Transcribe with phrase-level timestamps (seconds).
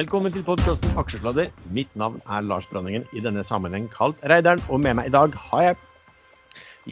[0.00, 1.50] Velkommen til podkasten Aksjesladder.
[1.76, 4.62] Mitt navn er Lars Brønningen, i denne sammenheng kalt Reidaren.
[4.72, 5.76] Og med meg i dag har jeg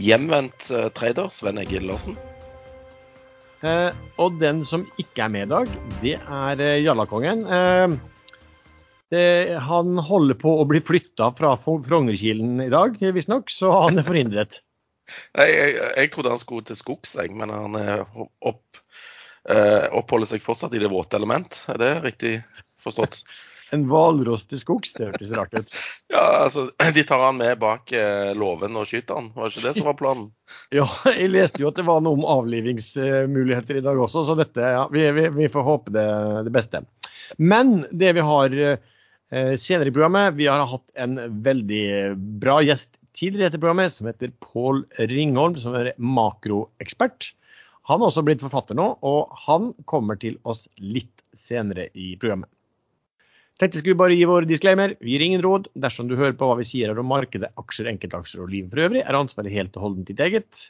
[0.05, 2.19] Hjemvendt uh, trader Sven Egil Larsen.
[3.63, 5.73] Uh, Og den som ikke er med i dag,
[6.03, 7.47] det er uh, Jallakongen.
[9.09, 9.25] Det,
[9.71, 14.09] han holder på å bli flytta fra Fro- Frognerkilen i dag, visstnok, så han er
[14.11, 14.61] forhindret.
[15.41, 17.77] Jeg, jeg, jeg trodde han skulle til skogs, men han
[18.45, 18.83] opp,
[19.49, 21.63] eh, oppholder seg fortsatt i det våte element.
[21.73, 22.33] Er det riktig
[22.83, 23.23] forstått?
[23.69, 25.73] En hvalross til skogs, det hørtes rart ut.
[26.15, 29.67] Ja, altså, De tar han med bak eh, låven og skyter han, var det ikke
[29.67, 30.31] det som var planen?
[30.79, 34.65] Ja, jeg leste jo at det var noe om avlivingsmuligheter i dag også, så dette,
[34.65, 36.09] ja, vi, vi, vi får håpe det,
[36.49, 36.81] det beste.
[37.37, 41.85] Men det vi har eh, senere i programmet, vi har hatt en veldig
[42.41, 47.35] bra gjest tidligere i dette programmet, som heter Pål Ringholm, som er makroekspert.
[47.89, 52.51] Han har også blitt forfatter nå, og han kommer til oss litt senere i programmet.
[53.59, 54.93] Tenkte jeg skulle bare gi vår disclaimer.
[55.03, 55.67] Vi gir ingen råd.
[55.83, 59.03] Dersom du hører på hva vi sier om markedet, aksjer, enkeltaksjer og livet for øvrig,
[59.03, 60.69] er ansvaret helt og holdent ditt eget.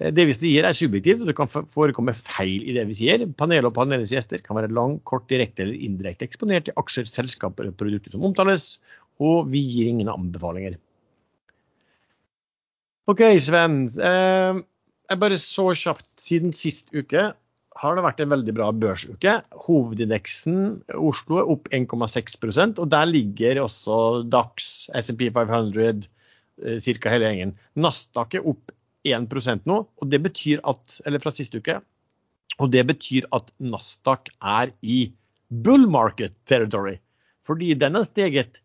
[0.00, 3.26] Eh, Det vi sier er subjektivt, og det kan forekomme feil i det vi sier.
[3.38, 7.70] Panelet og panelets gjester kan være lang, kort, direkte eller indirekte eksponert i aksjer, selskaper
[7.70, 8.80] og produkter som omtales,
[9.22, 10.80] og vi gir ingen anbefalinger.
[13.06, 13.84] OK, Sven.
[14.02, 14.64] Eh,
[15.06, 17.28] Jeg bare så kjapt siden sist uke
[17.76, 19.32] har det vært en veldig bra børsuke.
[19.66, 20.60] Hovedindeksen
[20.96, 23.98] Oslo er opp 1,6% og der ligger også
[24.32, 26.06] Dax, SMP 500,
[26.56, 27.12] ca.
[27.12, 27.54] hele gjengen.
[27.76, 28.72] Nasdaq er opp
[29.06, 31.78] 1% nå, og det betyr at, eller fra siste uke,
[32.56, 35.10] og det betyr at Nasdaq er i
[35.48, 36.96] bull market territory.
[37.46, 38.58] Fordi den har steget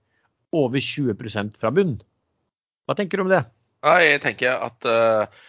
[0.56, 2.00] over 20% fra bunn.
[2.88, 3.44] Hva tenker du om det?
[3.82, 5.42] Jeg tenker at eh,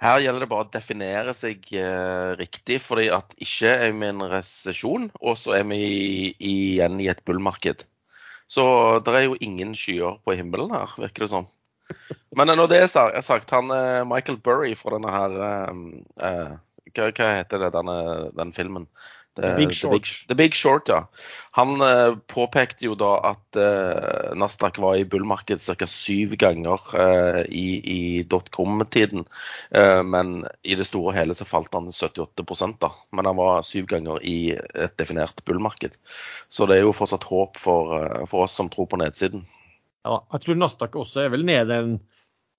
[0.00, 4.10] her gjelder det bare å definere seg eh, riktig, fordi at ikke er vi i
[4.14, 7.84] en resesjon, og så er vi i- igjen i et bullmarked.
[8.50, 8.64] Så
[9.06, 11.46] det er jo ingen skyer på himmelen her, virker det som.
[12.36, 15.80] Men når det er sagt, han eh, Michael Burry fra denne her eh,
[16.28, 16.52] eh,
[16.94, 17.96] hva, hva heter det, denne,
[18.38, 18.86] den filmen?
[19.40, 19.92] The Big Short.
[19.92, 21.08] The Big, The Big Short, ja.
[21.58, 25.86] Han eh, påpekte jo da at eh, Nasdaq var i bullmarked ca.
[25.86, 29.24] syv ganger eh, i, i dotcom-tiden.
[29.70, 32.92] Eh, men i det store og hele så falt han 78 da.
[33.10, 35.98] Men han var syv ganger i et definert bullmarked.
[36.48, 39.46] Så det er jo fortsatt håp for, eh, for oss som tror på nedsiden.
[40.06, 41.96] Ja, jeg tror Nasdaq også er vel nede en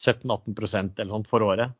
[0.01, 1.77] 17-18 eller sånt for året.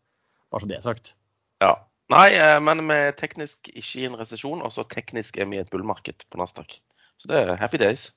[0.52, 1.14] Bare så det er sagt.
[1.62, 1.76] Ja.
[2.12, 5.60] Nei, eh, men vi er teknisk ikke i en resesjon, og så teknisk er vi
[5.60, 6.80] i et bullmarked på Nasdaq.
[7.22, 8.10] Så det er happy days.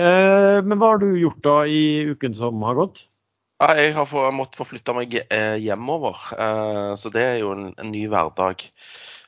[0.00, 3.04] Eh, men hva har du gjort da i uken som har gått?
[3.60, 8.06] Jeg har måttet forflytte meg eh, hjemover, eh, så det er jo en, en ny
[8.08, 8.64] hverdag.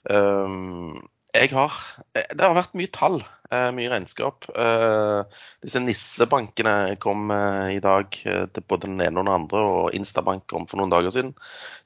[0.09, 0.97] Um,
[1.33, 1.77] jeg har
[2.11, 3.21] Det har vært mye tall,
[3.75, 4.47] mye regnskap.
[4.57, 9.63] Eh, disse nissebankene kom eh, i dag eh, til både den ene og den andre,
[9.63, 11.33] og Instabank kom for noen dager siden.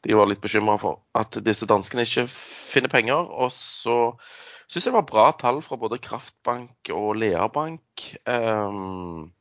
[0.06, 3.26] De var litt bekymra for at disse danskene ikke finner penger.
[3.28, 3.98] Og så
[4.66, 8.10] syns jeg det var bra tall fra både Kraftbank og Leabank.
[8.26, 9.32] Um,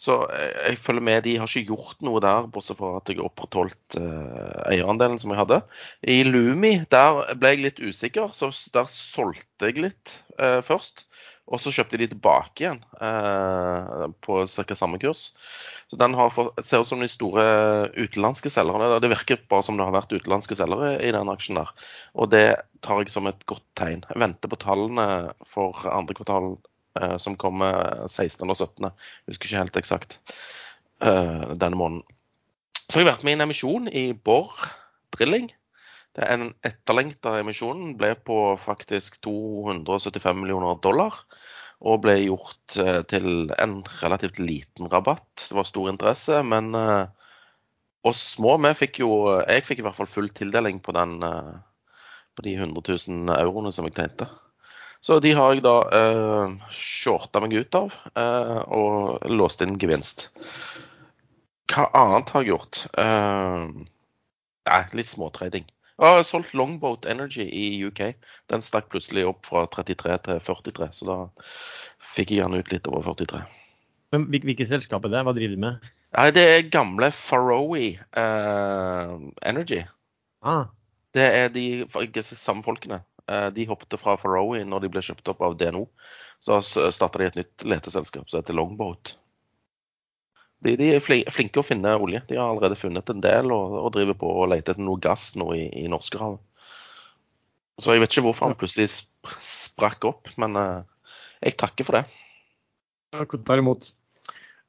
[0.00, 1.22] så eh, jeg følger med.
[1.26, 5.42] De har ikke gjort noe der, bortsett fra at jeg opprettholdt eh, eierandelen som jeg
[5.42, 5.60] hadde.
[6.08, 11.04] I Lumi der ble jeg litt usikker, så der solgte jeg litt eh, først.
[11.50, 12.76] Og så kjøpte de tilbake igjen
[14.22, 14.74] på ca.
[14.78, 15.32] samme kurs.
[15.90, 17.42] Så den fått, ser ut som de store
[17.96, 19.00] utenlandske selgerne.
[19.02, 21.72] Det virker bare som det har vært utenlandske selgere i den aksjen der.
[22.14, 22.44] Og det
[22.86, 24.04] tar jeg som et godt tegn.
[24.06, 25.08] Jeg venter på tallene
[25.42, 26.52] for andre kvartal
[27.22, 28.42] som kommer 16.
[28.50, 28.88] og 17.
[28.88, 30.18] Jeg husker ikke helt eksakt
[31.04, 32.02] eh, denne måneden.
[32.90, 34.56] Så har jeg vært med i en emisjon i Borr
[35.14, 35.50] Drilling.
[36.16, 37.92] Det er en etterlengta emisjon.
[37.98, 41.22] Ble på faktisk 275 millioner dollar.
[41.80, 45.46] Og ble gjort eh, til en relativt liten rabatt.
[45.46, 47.06] Det var stor interesse, men eh,
[48.10, 49.10] oss små, vi fikk jo
[49.44, 51.54] Jeg fikk i hvert fall full tildeling på den eh,
[52.36, 54.28] på de 100 000 euroene som jeg tjente.
[55.00, 60.26] Så de har jeg da uh, shorta meg ut av eh, og låst inn gevinst.
[61.72, 62.82] Hva annet har jeg gjort?
[62.98, 63.86] Uh,
[64.68, 65.64] nei, litt småtrading.
[66.00, 68.14] Jeg har solgt Longboat Energy i UK.
[68.52, 71.16] Den stakk plutselig opp fra 33 til 43, så da
[72.12, 73.42] fikk jeg den ut litt over 43.
[74.10, 75.24] Men Hvilket selskap er det?
[75.26, 75.90] Hva driver de med?
[76.16, 79.12] Nei, det er gamle Faroe eh,
[79.46, 79.84] Energy.
[80.42, 80.72] Ah,
[81.14, 83.02] Det er de samme folkene.
[83.30, 85.86] Eh, De hoppet fra Faroe når de ble kjøpt opp av DNO.
[86.42, 89.14] Så starta de et nytt leteselskap som heter Longboat.
[90.60, 92.20] De, de er flinke å finne olje.
[92.28, 95.30] De har allerede funnet en del og, og driver på og leter etter noe gass
[95.40, 96.40] nå i, i Norskehavet.
[97.80, 100.82] Så jeg vet ikke hvorfor han plutselig sp- sprakk opp, men uh,
[101.40, 102.02] jeg takker for det.
[103.48, 103.88] Derimot.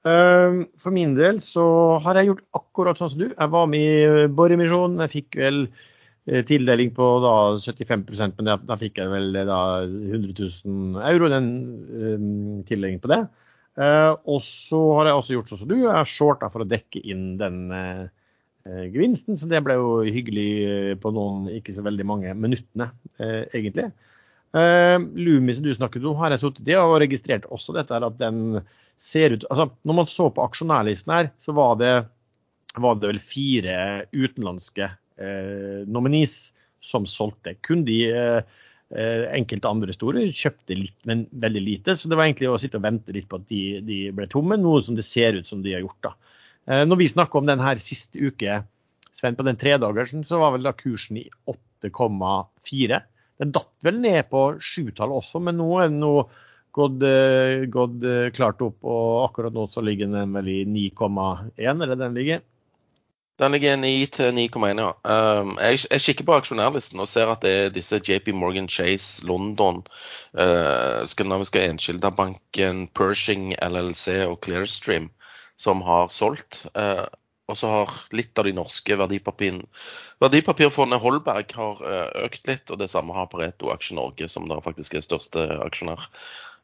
[0.08, 1.66] Ehm, for min del så
[2.06, 3.28] har jeg gjort akkurat sånn som du.
[3.34, 5.04] Jeg var med i boremisjonen.
[5.04, 5.60] Jeg fikk vel
[6.26, 11.48] tildeling på da 75% men da, da fikk jeg vel da 100 000 euro, den
[11.90, 13.24] um, tildelingen på det.
[13.80, 15.78] Uh, og så har jeg også gjort sånn som du.
[15.80, 18.06] Jeg har shorta for å dekke inn den uh,
[18.68, 22.92] gevinsten, så det ble jo hyggelig på noen ikke så veldig mange minuttene,
[23.22, 23.90] uh, egentlig.
[24.52, 25.00] Uh,
[25.56, 28.60] som du snakket om, har jeg sittet i og registrert også dette at den
[29.02, 31.94] ser ut altså Når man så på aksjonærlisten her, så var det,
[32.78, 33.78] var det vel fire
[34.12, 37.56] utenlandske uh, nominees som solgte.
[37.66, 38.42] Kun de uh,
[38.92, 41.96] enkelte andre store kjøpte litt, men veldig lite.
[41.96, 44.60] Så det var egentlig å sitte og vente litt på at de, de ble tomme,
[44.60, 46.10] noe som det ser ut som de har gjort.
[46.10, 46.16] da.
[46.86, 48.60] Når vi snakker om den her siste uke,
[49.12, 53.02] Sven, på den tredagersen, så var vel da kursen i 8,4.
[53.42, 56.14] Den datt vel ned på sjutallet også, men nå er den nå
[56.78, 58.78] gått, eh, gått, eh, klart opp.
[58.86, 62.42] Og akkurat nå så ligger den vel i 9,1, eller den ligger?
[63.42, 64.90] Den ligger 9 til 9,1, ja.
[65.42, 69.26] Um, jeg, jeg, kikker på aksjonærlisten og ser at det er disse JP Morgan Chase,
[69.26, 69.82] London,
[70.38, 75.10] uh, Skandinaviske Enskildabanken, Pershing, LLC og Clearstream
[75.58, 76.68] som har solgt.
[76.78, 77.10] Uh,
[77.52, 82.88] og så har litt av de norske Verdipapirfondet Holberg har eh, økt litt, og det
[82.94, 86.02] samme har Pareto Aksje Norge, som der faktisk er største aksjonær.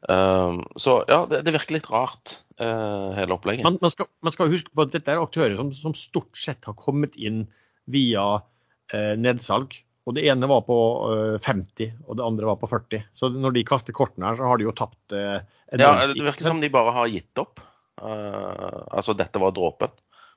[0.06, 3.66] Um, så ja, det, det, virker litt rart, uh, hele opplegget.
[3.66, 6.68] Man, man, skal, man, skal, huske på at dette er aktører som, som stort sett
[6.68, 7.46] har kommet inn
[7.90, 9.74] via uh, nedsalg.
[10.08, 10.76] Og det ene var på
[11.10, 13.08] uh, 50, og det andre var på 40.
[13.18, 16.62] Så når de kaster kortene her, så har de jo tapt Ja, det virker som
[16.62, 17.60] de bare har gitt opp.
[17.98, 19.90] altså dette var dråpen.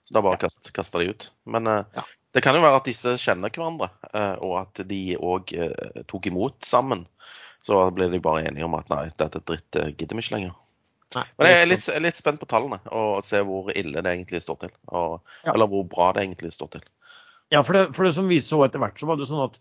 [0.03, 0.49] Så da bare ja.
[0.73, 1.27] kasta de ut.
[1.45, 2.03] Men ja.
[2.33, 3.91] det kan jo være at disse kjenner hverandre,
[4.41, 7.05] og at de òg eh, tok imot sammen.
[7.61, 10.55] Så ble de bare enige om at nei, dette er dritt, gidder vi ikke lenger.
[11.11, 14.41] Nei, Men jeg er litt, litt, spent på tallene og se hvor ille det egentlig
[14.45, 14.73] står til.
[14.95, 15.53] Og, ja.
[15.53, 16.85] Eller hvor bra det egentlig står til.
[17.51, 19.59] Ja, for det, for det, som vi så etter hvert, så var det sånn at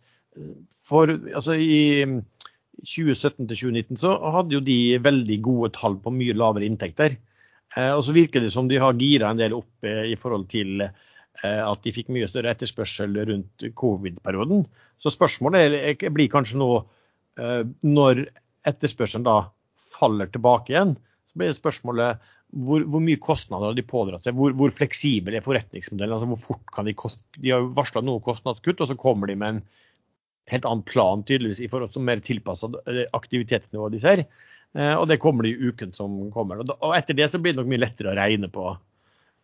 [0.86, 2.06] for, altså i
[2.80, 7.16] 2017 til 2019 så hadde jo de veldig gode tall på mye lavere inntekter.
[7.76, 10.48] Eh, og så virker det som de har gira en del opp eh, i forhold
[10.50, 14.64] til eh, at de fikk mye større etterspørsel rundt covid-perioden.
[15.00, 16.72] Så spørsmålet blir kanskje nå
[17.38, 18.24] når
[18.66, 19.36] etterspørselen da
[19.94, 20.96] faller tilbake igjen,
[21.30, 24.34] så blir det spørsmålet hvor, hvor, mye kostnader har de pådratt seg?
[24.38, 26.16] Hvor, hvor fleksibel er forretningsmodellen?
[26.16, 29.38] Altså hvor fort kan De kost, de har varsla noe kostnadskutt, og så kommer de
[29.38, 29.60] med en
[30.50, 32.70] helt annen plan tydeligvis i forhold til mer tilpassa
[33.14, 34.24] aktivitetsnivå de ser.
[34.74, 36.64] Eh, og det kommer det i uken som kommer.
[36.66, 38.72] Og etter det så blir det nok mye lettere å regne på.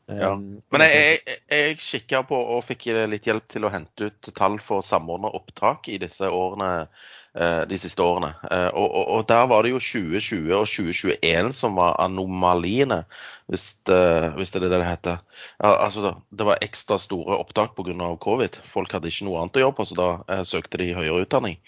[0.06, 0.32] Ja.
[0.32, 0.38] Eh,
[0.70, 4.58] Men jeg, jeg, jeg kikka på og fikk litt hjelp til å hente ut tall
[4.62, 6.86] for samordna opptak i disse årene,
[7.34, 8.30] eh, de siste årene.
[8.70, 13.02] Og, og, og, der var det jo 2020 og 2021 som var anomaliene,
[13.50, 14.02] hvis det,
[14.38, 15.24] hvis det er det det heter.
[15.66, 18.12] Altså, det var ekstra store opptak pga.
[18.22, 18.60] covid.
[18.66, 21.58] Folk hadde ikke noe annet å gjøre på, så da søkte de høyere utdanning.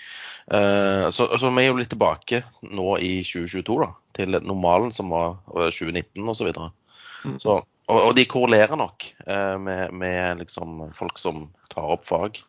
[0.48, 5.36] Så, så, vi er jo litt tilbake nå i 2022 da, til normalen som var
[5.52, 6.38] 2019 osv.
[6.38, 6.70] Så videre.
[7.26, 7.36] mm.
[7.42, 7.58] Så,
[7.88, 12.40] og, og de korrelerer nok uh, med, med liksom folk som tar opp fag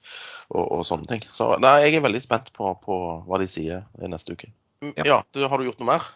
[0.49, 1.27] og, og sånne ting.
[1.35, 4.51] Så nei, jeg er veldig spent på, på hva de sier i neste uke.
[4.83, 6.09] Mm, ja, ja du, Har du gjort noe mer?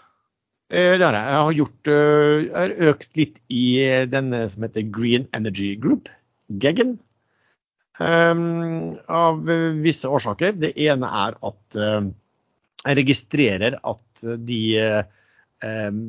[0.74, 1.30] Eh, det har jeg.
[1.30, 3.66] Jeg har, gjort, jeg har økt litt i
[4.12, 6.12] denne som heter Green Energy Group,
[6.64, 6.98] Geggen.
[8.02, 9.46] Um, av
[9.86, 10.56] visse årsaker.
[10.58, 12.08] Det ene er at uh,
[12.84, 14.64] jeg registrerer at de
[15.62, 16.00] um,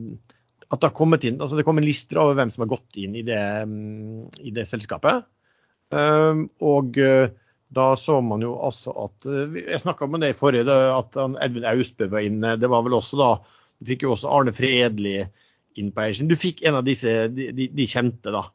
[0.70, 3.16] at det har kommet inn, altså det kommer lister over hvem som har gått inn
[3.18, 5.26] i det, um, i det selskapet.
[5.94, 7.32] og uh,
[7.74, 11.66] da så man jo altså at uh, Jeg snakka om det i forrige, at Edvin
[11.68, 12.56] Austbø var inne.
[12.60, 13.30] Det var vel også da
[13.78, 15.18] Du fikk jo også Arne Fredli
[15.74, 16.30] inn på eiersiden.
[16.30, 18.46] Du fikk en av disse, de, de, de kjente, da.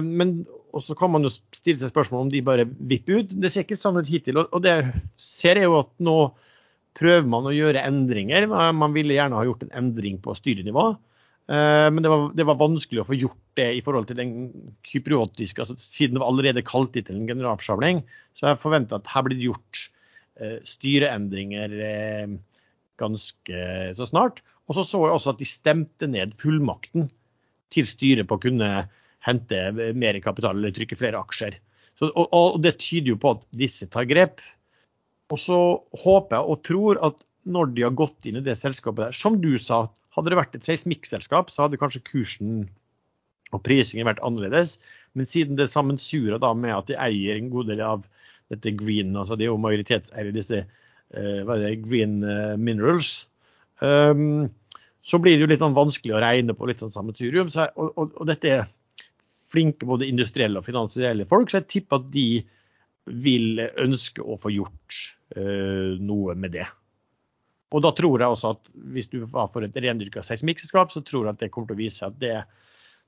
[0.00, 0.40] Men
[0.72, 3.34] og så kan man jo stille seg spørsmål om de bare vipper ut.
[3.36, 4.40] Det ser ikke sånn ut hittil.
[4.42, 4.76] Og det
[5.20, 6.16] ser jeg jo at nå
[6.96, 8.48] prøver man å gjøre endringer.
[8.48, 10.86] Man ville gjerne ha gjort en endring på styrenivå.
[11.52, 14.30] Eh, men det var, det var, vanskelig å få gjort det i forhold til den
[14.88, 18.00] kypriotiske, altså siden det var allerede kalt inn til en generalforsamling.
[18.38, 19.82] Så jeg forventer at her blir det gjort
[20.40, 22.38] eh, styreendringer eh,
[23.02, 23.66] ganske
[23.98, 24.40] så snart.
[24.70, 27.10] Og så så jeg også at de stemte ned fullmakten
[27.72, 28.72] til styret på å kunne
[29.22, 29.60] hente
[29.96, 31.58] mer kapital eller trykke flere aksjer.
[31.98, 34.40] Så, og, og, Det tyder jo på at disse tar grep.
[35.32, 35.58] Og så
[36.04, 39.38] håper jeg og tror at når de har gått inn i det selskapet der, som
[39.42, 42.66] du sa, hadde det vært et seismikkselskap, så hadde kanskje kursen
[43.52, 44.76] og prisingen vært annerledes.
[45.16, 48.06] Men siden det sammensurer da med at de eier en god del av
[48.52, 50.64] dette green, altså de er jo majoritetseier i disse
[51.12, 53.26] det, green uh, minerals,
[53.80, 54.48] um,
[55.02, 57.50] så blir det jo litt sånn vanskelig å regne på litt sånn sammensurium.
[57.52, 58.68] Så, og, og, og, dette er
[59.52, 62.26] flinke både industrielle og finansielle folk, så jeg tipper at de
[63.24, 65.00] vil ønske å få gjort
[65.36, 66.68] uh, noe med det.
[67.72, 71.26] Og da tror jeg også at hvis du var for et rendyrka seismikkselskap, så tror
[71.26, 72.36] jeg at det kommer til å vise at det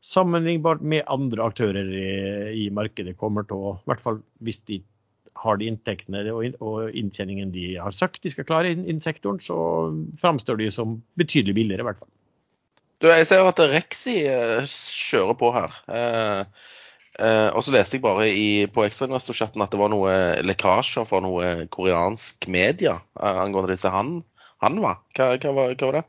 [0.04, 2.09] sammenlignbart med andre aktører i,
[2.64, 4.83] i markedet kommer til å, i hvert fall hvis de
[5.42, 9.56] har de inntektene og inntjeningen de har sagt de skal klare innen sektoren, så
[10.23, 12.12] framstår de som betydelig billigere, i hvert fall.
[13.02, 15.75] Du, jeg ser at Rexi eh, kjører på her.
[15.90, 16.68] Eh,
[17.18, 20.14] eh, og så leste jeg bare i, på ekstrainvestorchatten at det var noe
[20.47, 24.21] lekkasjer fra noe koreansk media eh, angående disse han,
[24.64, 24.99] Hanva.
[25.16, 26.04] Hva, hva, hva, hva var det?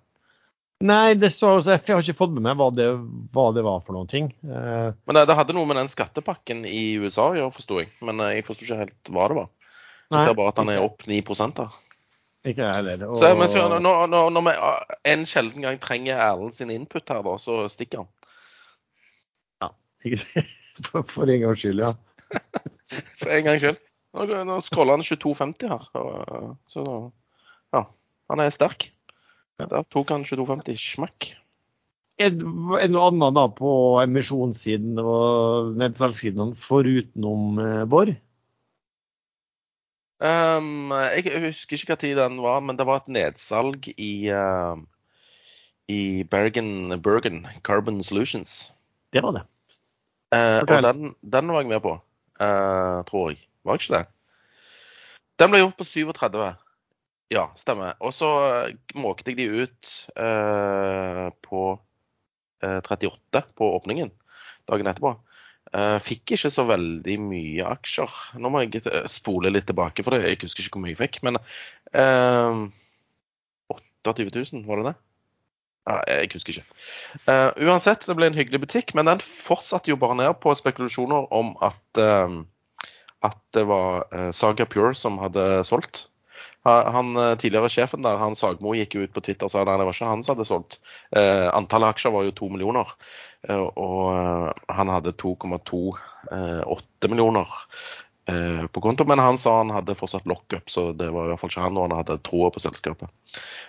[0.84, 2.90] Nei, det så, jeg har ikke fått med meg hva det,
[3.32, 4.28] hva det var for noen ting.
[4.44, 7.94] Eh, Men det, det, hadde noe med den skattepakken i USA å gjøre, forsto jeg.
[8.04, 9.48] Men eh, jeg forsto ikke helt hva det var.
[10.12, 11.22] Jeg ser bare at han er opp 9
[11.56, 11.80] der.
[12.46, 13.08] Ikke jeg heller.
[13.08, 13.16] Og...
[13.18, 14.54] Så, men så, når, når, når, vi
[15.14, 18.12] en sjelden gang trenger Erlend sin input her, da, så stikker han.
[19.64, 19.72] Ja.
[20.84, 21.94] For, for en gangs skyld, ja.
[23.22, 23.78] for en gangs skyld.
[24.12, 25.86] Nå, nå scroller han 22,50 her.
[26.68, 26.98] Så ja,
[28.32, 28.90] han er sterk.
[29.62, 31.32] Der tok han 22,50 smakk.
[32.16, 38.14] Er det noe annet da på emisjonssiden og nedsalgssiden forutenom eh, Borr?
[40.24, 44.80] Um, jeg husker ikke hva tid den var, men det var et nedsalg i, uh,
[45.92, 48.72] i Bergen, Bergen Carbon Solutions.
[49.12, 49.44] Det var det.
[50.32, 51.98] Uh, og den, den, var jeg med på,
[52.40, 53.44] uh, tror jeg.
[53.68, 54.06] Var ikke det?
[55.36, 56.48] Den ble gjort på 37.
[57.34, 57.96] Ja, stemmer.
[58.06, 61.62] Og så eh, måkte jeg de ut eh, på
[62.62, 64.12] eh, 38 på åpningen
[64.70, 65.16] dagen etterpå.
[65.74, 68.14] Eh, fikk ikke så veldig mye aksjer.
[68.42, 70.30] Nå må jeg eh, spole litt tilbake, for det.
[70.30, 71.22] jeg husker ikke hvor mye jeg fikk.
[71.26, 71.42] Men
[73.74, 74.96] 28 000, var det det?
[75.86, 76.68] Ja, jeg husker ikke.
[77.62, 81.52] Uansett, det ble en hyggelig butikk, men den fortsatte jo bare ned på spekulasjoner om
[81.62, 82.02] at,
[83.30, 86.08] at det var Saga Pure som hadde solgt.
[86.66, 89.70] Han eh, tidligere sjefen der, han Sagmo, gikk jo ut på Twitter og sa at
[89.70, 90.80] det var ikke han som hadde solgt.
[91.14, 92.90] Eh, antallet aksjer var jo to millioner,
[93.48, 95.78] eh, og eh, han hadde 2,28
[96.34, 97.54] eh, millioner
[98.28, 101.42] Eh, på konto, men han sa han hadde fortsatt lockup, så det var i hvert
[101.44, 103.12] fall ikke han når han hadde troa på selskapet.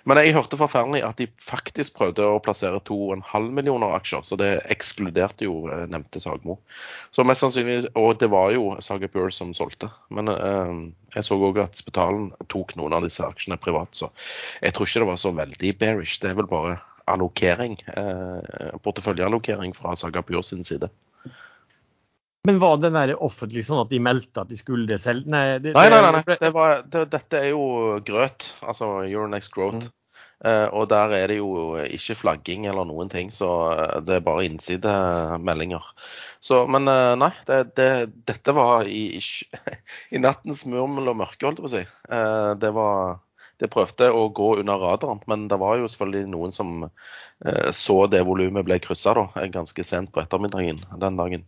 [0.09, 4.49] Men jeg hørte forferdelig at de faktisk prøvde å plassere 2,5 millioner aksjer, så det
[4.73, 6.57] ekskluderte jo eh, nevnte Sagmo.
[7.13, 9.91] Så mest sannsynlig, Og det var jo Saga Pure som solgte.
[10.09, 10.75] Men eh,
[11.19, 14.09] jeg så òg at Spetalen tok noen av disse aksjene privat, så
[14.65, 16.17] jeg tror ikke det var så veldig bearish.
[16.23, 16.79] Det er vel bare
[17.13, 20.89] allokering, eh, porteføljeallokering fra Saga Pure sin side.
[22.47, 25.27] Men var den der offentlig sånn at de meldte at de skulle det selv?
[25.31, 26.39] Nei, det, nei, nei, nei, nei.
[26.41, 27.65] Det var, det, dette er jo
[28.07, 29.89] grøt, altså Euronext Growth.
[29.89, 29.95] Mm.
[30.45, 34.25] Uh, og der er det jo ikke flagging eller noen ting, så eh, det er
[34.27, 35.87] bare innsidemeldinger.
[36.45, 37.87] Så, men uh, nei, det, det,
[38.29, 39.17] dette var i,
[40.13, 41.83] i, nattens murmel og mørke, holdt jeg på å si.
[42.13, 43.23] Uh, det var
[43.57, 46.91] det prøvde å gå under radaren, men det var jo selvfølgelig noen som
[47.73, 49.15] så det volumet ble kryssa
[49.53, 51.47] ganske sent på ettermiddagen den dagen.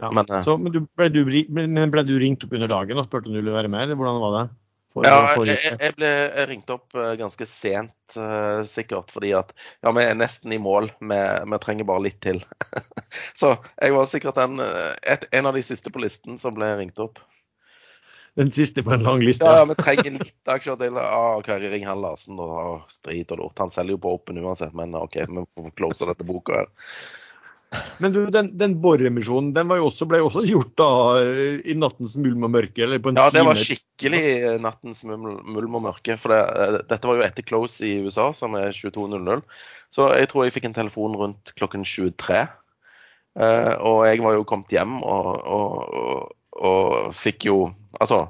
[0.00, 0.10] Ja.
[0.16, 3.06] Men, uh, så, men, du, ble du, men, ble du, ringt opp under dagen og
[3.08, 4.44] spurte om du ville være med, eller hvordan var det?
[4.90, 6.08] For, ja, jeg, jeg, ble
[6.50, 9.52] ringt opp uh, ganske sent, uh, sikkert fordi at
[9.84, 10.90] ja, vi er nesten i mål.
[10.98, 11.18] Vi,
[11.52, 12.40] vi trenger bare litt til.
[13.40, 16.98] så jeg var sikkert en, et, en av de siste på listen som ble ringt
[17.02, 17.22] opp.
[18.34, 19.44] Den siste på en lang liste?
[19.44, 20.98] Ja, ja vi trenger litt aksjer til.
[20.98, 23.58] Ah, OK, ring han Larsen, ah, strit og lort.
[23.62, 26.70] Han selger jo på Open uansett, men OK, vi får close dette boka her.
[28.02, 30.88] Men du, den, den boremisjonen den jo også, ble jo også gjort da
[31.62, 32.82] i nattens mulm og mørke?
[32.82, 34.22] eller på en Ja, det var skikkelig
[34.64, 36.16] nattens mulm og mørke.
[36.18, 39.44] For det, eh, dette var jo etter close i USA, som er 22.00.
[39.94, 42.42] Så jeg tror jeg fikk en telefon rundt klokken 23.
[43.38, 47.60] Eh, og jeg var jo kommet hjem og, og, og, og fikk jo
[48.00, 48.22] Altså,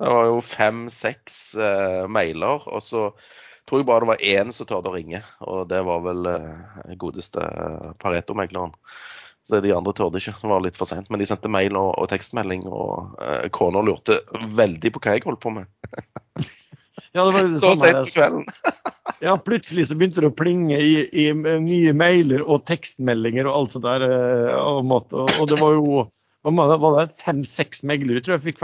[0.00, 3.00] det var jo fem-seks eh, mailer, og så
[3.68, 6.96] tror jeg bare det var én som tørde å ringe, og det var vel uh,
[7.00, 7.44] godeste
[8.02, 8.74] Pareto-megleren.
[9.48, 10.34] Så de andre tørde ikke.
[10.42, 11.08] Det var litt for seint.
[11.08, 14.20] Men de sendte mail og, og tekstmelding, og uh, kona lurte
[14.58, 15.70] veldig på hva jeg holdt på med.
[17.16, 18.44] ja, det var det så sent på kvelden.
[19.26, 21.26] ja, plutselig så begynte det å plinge i, i,
[21.64, 24.04] nye mailer og tekstmeldinger og alt sånt der.
[24.60, 26.06] Og, og, det var jo
[26.48, 28.20] var det fem-seks meglere?
[28.24, 28.62] Tror jeg fikk,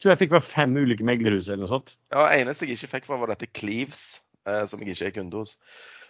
[0.00, 1.96] tror jeg fikk fem ulike meglerhus eller noe sånt.
[2.14, 5.42] Ja, eneste jeg ikke fikk, var, var dette Cleaves eh, som jeg ikke er kunde
[5.42, 5.56] hos.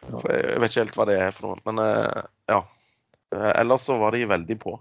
[0.05, 1.65] For jeg vet ikke helt hva det er for noe.
[1.69, 2.23] Men eh,
[2.53, 2.63] ja.
[3.35, 4.79] Eh, ellers så var de veldig på.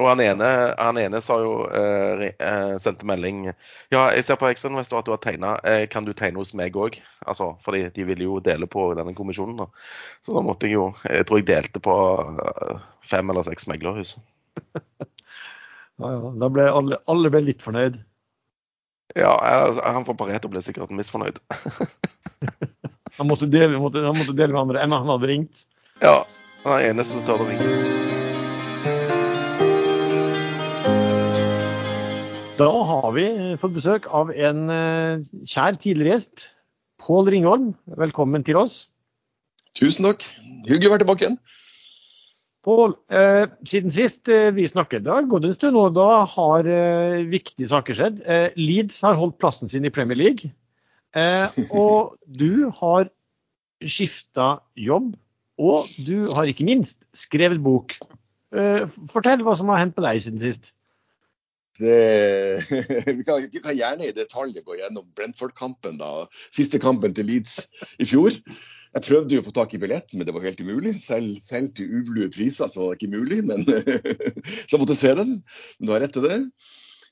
[0.00, 0.46] Og han ene,
[0.78, 3.44] han ene sa jo, eh, eh, sendte melding
[3.92, 5.52] Ja, jeg ser på Ekstrainvestor at du har tegna.
[5.68, 6.96] Eh, kan du tegne hos meg òg?
[7.28, 9.60] Altså, fordi de ville jo dele på denne kommisjonen.
[9.60, 9.68] da.
[10.24, 11.96] Så da måtte jeg jo Jeg tror jeg delte på
[13.04, 14.16] fem eller seks meglerhus.
[16.00, 16.30] Ja, ja.
[16.40, 17.98] Da ble alle, alle ble litt fornøyd.
[19.16, 21.38] Ja, jeg- han fra Pareto ble sikkert misfornøyd.
[23.18, 25.66] Han måtte dele, måtte, han måtte dele med andre enn han hadde ringt.
[26.00, 26.22] ja.
[26.64, 27.66] Han er eneste som tør å ringe.
[32.60, 33.24] Da har vi
[33.60, 36.48] fått besøk av en eh, kjær tidligere gjest.
[37.02, 38.84] Pål Ringholm, velkommen til oss.
[39.74, 40.22] Tusen takk.
[40.68, 41.38] Hyggelig å være tilbake igjen.
[42.62, 46.68] Pål, eh, siden sist eh, vi snakket, det har gått en stund og da har
[46.70, 48.20] eh, viktige saker skjedd.
[48.22, 50.52] Eh, Leeds har holdt plassen sin i Premier League.
[51.18, 53.10] Eh, og du har
[53.82, 55.10] skifta jobb,
[55.58, 57.96] og du har ikke minst skrevet bok.
[58.54, 60.70] Eh, fortell hva som har hendt på deg siden sist.
[61.80, 62.66] Det,
[63.18, 66.26] vi, kan, vi kan gjerne i detalj gå gjennom Brentford-kampen, da.
[66.52, 67.62] Siste kampen til Leeds
[68.02, 68.36] i fjor.
[68.92, 70.98] Jeg prøvde jo å få tak i billetten, men det var helt umulig.
[71.00, 73.40] Selv, selv til ublue priser så var det ikke mulig.
[73.48, 73.64] Men
[74.68, 75.38] så jeg måtte se den.
[75.78, 76.40] Men du har rett til det.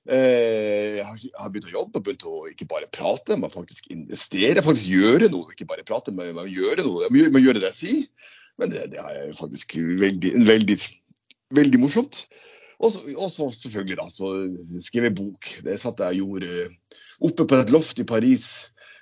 [0.09, 4.65] Eh, Jeg har, begynt å jobbe, begynt å ikke bare prate, men faktisk investere.
[4.65, 5.49] Faktisk gjøre noe.
[5.57, 7.09] Ikke bare prate, men, men gjøre noe.
[7.13, 8.31] Men gjøre det jeg sier.
[8.61, 10.79] Men det, det er faktisk veldig, veldig,
[11.57, 12.27] veldig morsomt.
[12.81, 12.93] Og
[13.29, 14.31] så, selvfølgelig da, så
[14.81, 15.49] skrev jeg bok.
[15.67, 16.69] Det satt jeg og gjorde
[17.29, 18.47] oppe på et loft i Paris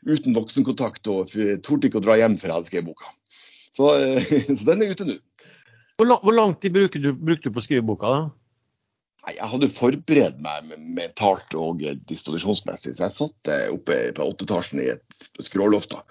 [0.07, 1.31] uten voksenkontakt og
[1.67, 3.13] torde ikke å dra hjem før jeg hadde skrevet boka.
[3.79, 5.17] Så, eh, så den er ute nå.
[5.99, 8.11] Hvor, la- hvor lang tid brukte du, brukte du på å skrive boka?
[8.17, 8.27] da?
[9.27, 14.01] Nei, Jeg hadde forberedt meg med- mentalt og eh, disposisjonsmessig, så jeg satt eh, oppe
[14.19, 16.03] på åtteetasjen i et skråloft da,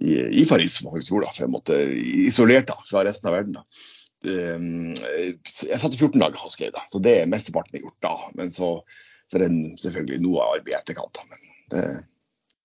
[0.00, 1.80] i, i Paris, som jeg faktisk gjorde, da, for jeg måtte
[2.28, 3.56] isolert da, fra resten av verden.
[3.60, 3.64] da.
[4.20, 8.04] Um, Jeg satt i 14 dager og skrev, da, så det er mesteparten er gjort
[8.04, 8.14] da.
[8.36, 8.72] Men så,
[9.30, 11.22] så er det selvfølgelig noe arbeid etterkant.
[11.30, 11.84] men det,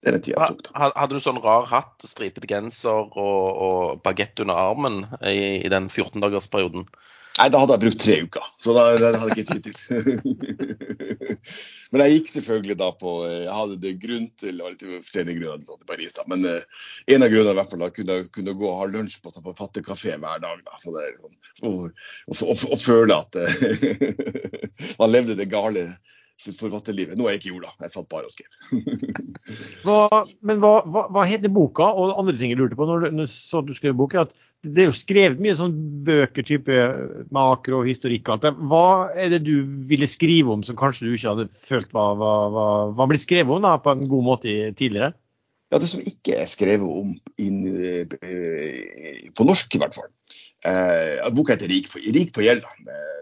[0.04, 0.66] det er den tida det tok.
[0.68, 0.92] da.
[0.98, 5.88] Hadde du sånn rar hatt, stripete genser og, og bagett under armen i, i den
[5.88, 6.90] 14-dagersperioden?
[7.36, 10.36] Nei, da hadde jeg brukt tre uker, så da, det hadde jeg ikke tid til.
[11.92, 15.66] men jeg gikk selvfølgelig da på Jeg hadde det grunn til var litt forskjellige grunner
[15.66, 16.24] til Paris, da.
[16.32, 19.20] Men uh, en av grunnene i hvert fall da kunne, kunne gå og ha lunsj
[19.20, 20.64] på, sånn fattig kafé hver dag.
[20.64, 21.36] da, så det er sånn,
[21.68, 25.90] og, og, og, og føle at eh, man levde det gale
[26.40, 27.20] forfatterlivet.
[27.20, 27.86] Noe jeg ikke gjorde, da.
[27.86, 28.50] Jeg satt bare og skrev.
[29.86, 33.12] Hva, men hva, hva, hva heter boka, og andre ting jeg lurte på når du,
[33.20, 35.76] når du skrev boka, er at det er jo skrevet mye sånn
[36.08, 36.80] bøker type
[37.36, 38.54] makro, og alt det.
[38.72, 39.54] Hva er det du
[39.90, 43.54] ville skrive om som kanskje du ikke hadde følt var, var, var, var blitt skrevet
[43.54, 45.14] om da, på en god måte tidligere?
[45.74, 50.10] Ja, Det som ikke er skrevet om inn, eh, på norsk, i hvert fall.
[50.66, 52.66] Eh, boka heter 'Rik på, rik på gjeld'.
[52.66, 53.16] Eh,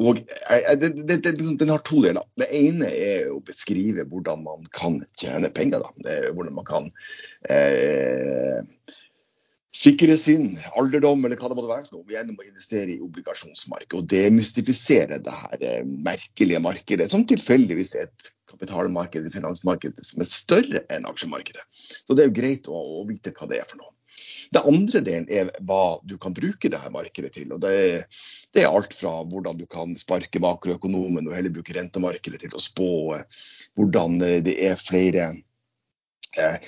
[0.00, 2.26] og eh, det, det, det, Den har to deler.
[2.38, 5.82] Det ene er å beskrive hvordan man kan tjene penger.
[5.82, 6.18] Da.
[6.34, 6.90] Hvordan man kan
[7.48, 8.60] eh,
[9.76, 14.00] sikre sin alderdom eller hva det måtte være for noe, gjennom å investere i obligasjonsmarkedet.
[14.00, 20.22] Og demystifisere det her eh, merkelige markedet, som tilfeldigvis er et kapitalmarked, et finansmarked, som
[20.22, 21.62] er større enn aksjemarkedet.
[22.02, 23.94] Så det er jo greit å, å vite hva det er for noe.
[24.50, 27.52] Det andre delen er hva du kan bruke det her markedet til.
[27.54, 31.76] og det er, det er alt fra hvordan du kan sparke makroøkonomen og heller bruke
[31.76, 33.46] rentemarkedet til å spå eh,
[33.78, 35.30] hvordan eh, det er flere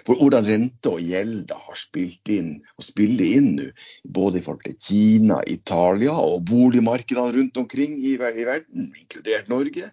[0.09, 3.68] hvordan rente og gjelder har spilt inn og spiller inn nå,
[4.05, 9.92] både i forhold til Kina, Italia og boligmarkedene rundt omkring i, i verden, inkludert Norge.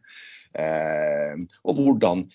[0.57, 2.25] Eh, og hvordan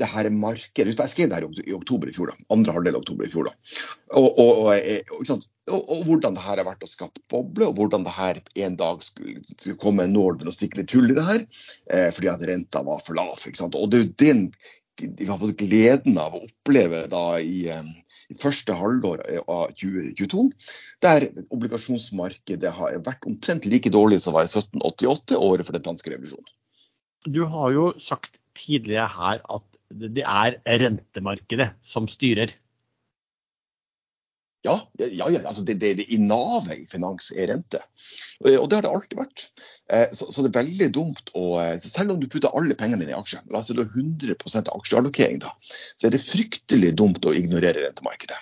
[0.00, 3.04] det her markedet Jeg skrev det her i oktober i fjor, da, andre halvdel av
[3.04, 3.46] oktober i fjor.
[3.46, 3.74] da.
[4.18, 7.78] Og, og, og, eh, og, og, hvordan det her har vært å skape boble, og
[7.78, 11.18] hvordan det her en dag skulle, skulle komme en nål og stikke litt hull i
[11.18, 11.44] det her,
[11.94, 13.38] eh, fordi at renta var for lav.
[13.38, 14.42] Og det er jo den
[15.02, 17.82] vi har fått gleden av å oppleve da i, eh,
[18.30, 20.48] i første halvår av 2022,
[21.04, 26.14] der obligasjonsmarkedet har vært omtrent like dårlig som var i 1788, året for den franske
[26.14, 26.50] revolusjonen.
[27.24, 32.52] Du har jo sagt tidligere her at det er rentemarkedet som styrer.
[34.64, 37.82] Ja, ja, ja altså det, det, det i navet i finans er rente.
[38.40, 39.44] Og og det har det alltid vært.
[39.92, 43.04] Eh, Så, så det er veldig dumt å eh, Selv om du putter alle pengene
[43.04, 45.52] dine i aksjer, la oss si du har 100% aksjeallokering, da,
[45.94, 48.40] så er det fryktelig dumt å ignorere rentemarkedet.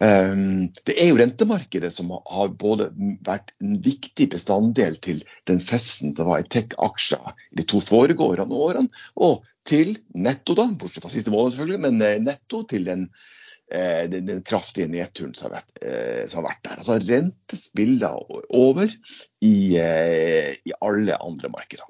[0.00, 2.88] Um, Det er jo rentemarkedet som har både
[3.26, 8.88] vært en viktig bestanddel til den festen som var i tech-aksjer de to foregående årene,
[9.20, 13.28] og til netto, da, bortsett fra siste måned selvfølgelig, men eh, netto til den eh,
[13.70, 16.78] den, den, kraftige nedturen som har, vært, eh, som har vært der.
[16.82, 18.16] Altså rentespiller
[18.56, 21.86] over i, eh, i, alle andre markeder.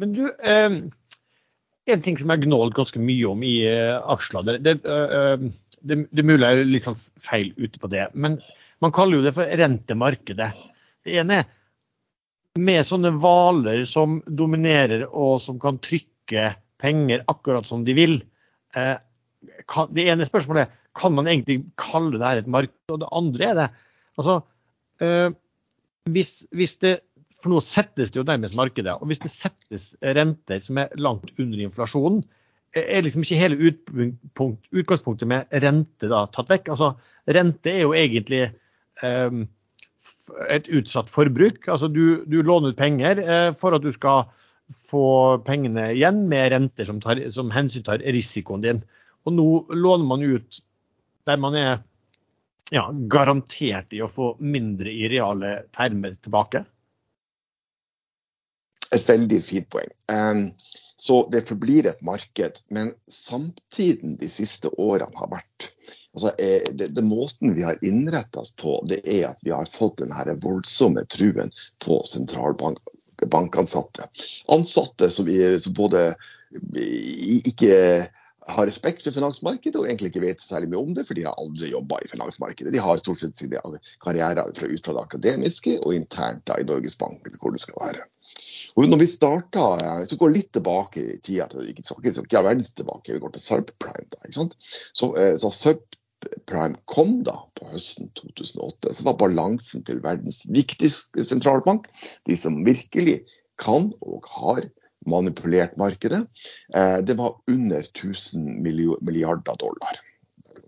[0.00, 0.78] Men du, eh,
[1.86, 6.22] en ting som jeg gnålt ganske mye om i eh, aksjer det, det, det, det,
[6.22, 8.40] er mulig jeg er litt sånn feil ute på det, men
[8.84, 10.50] man kaller jo det for rentemarkedet.
[11.06, 11.52] Det ene er
[12.60, 18.18] med sånne hvaler som dominerer og som kan trykke penger akkurat som de vil.
[18.76, 18.96] Eh,
[19.94, 23.50] det ene spørsmålet er kan man egentlig kalle det her et marked, og det andre
[23.50, 23.66] er det
[24.16, 24.40] altså,
[25.04, 25.30] øh,
[26.10, 27.00] hvis, hvis det
[27.44, 28.94] For nå settes det jo nærmest markedet.
[28.96, 32.24] Og hvis det settes renter som er langt under inflasjonen,
[32.74, 33.58] er liksom ikke hele
[34.72, 36.70] utgangspunktet med rente da tatt vekk.
[36.72, 36.94] Altså,
[37.28, 38.40] rente er jo egentlig
[39.04, 39.44] øh,
[40.48, 41.68] et utsatt forbruk.
[41.68, 44.26] Altså, du, du låner ut penger uh, for at du skal
[44.90, 48.82] få pengene igjen med renter som, tar, som hensyntar risikoen din.
[49.26, 50.62] Og nå låner man ut
[51.26, 51.80] der man er
[52.70, 56.64] ja, garantert i å få mindre i reale termer tilbake.
[58.94, 59.90] Et veldig fint poeng.
[60.10, 60.50] Um,
[60.96, 62.60] så det forblir et marked.
[62.68, 65.70] Men samtiden de siste årene har vært
[66.14, 69.68] altså, eh, det, det Måten vi har innretta oss på, det er at vi har
[69.70, 71.50] fått den voldsomme truen
[71.84, 74.08] på sentralbankansatte.
[74.54, 76.08] Ansatte som, vi, som både
[77.50, 77.74] ikke
[78.46, 81.38] har respekt for finansmarkedet og egentlig ikke vet særlig mye om det, for de har
[81.40, 82.72] aldri jobba i finansmarkedet.
[82.74, 83.62] De har stort sett sine
[84.04, 87.80] karrierer fra, ut fra det akademiske og internt da, i Norges Bank, hvor det skal
[87.82, 88.06] være.
[88.76, 89.66] Og når vi starta,
[89.98, 93.44] Hvis vi går litt tilbake i tida, ikke, ikke, ikke verdens tilbake, vi går til
[93.44, 94.56] subprime, da, ikke sant?
[94.92, 98.92] Så, eh, så subprime kom da på høsten 2008.
[98.92, 101.88] Så var balansen til verdens viktigste sentralbank,
[102.28, 103.22] de som virkelig
[103.58, 104.68] kan og har
[105.06, 106.22] manipulert markedet,
[106.74, 110.00] eh, det var under 1000 milliarder dollar.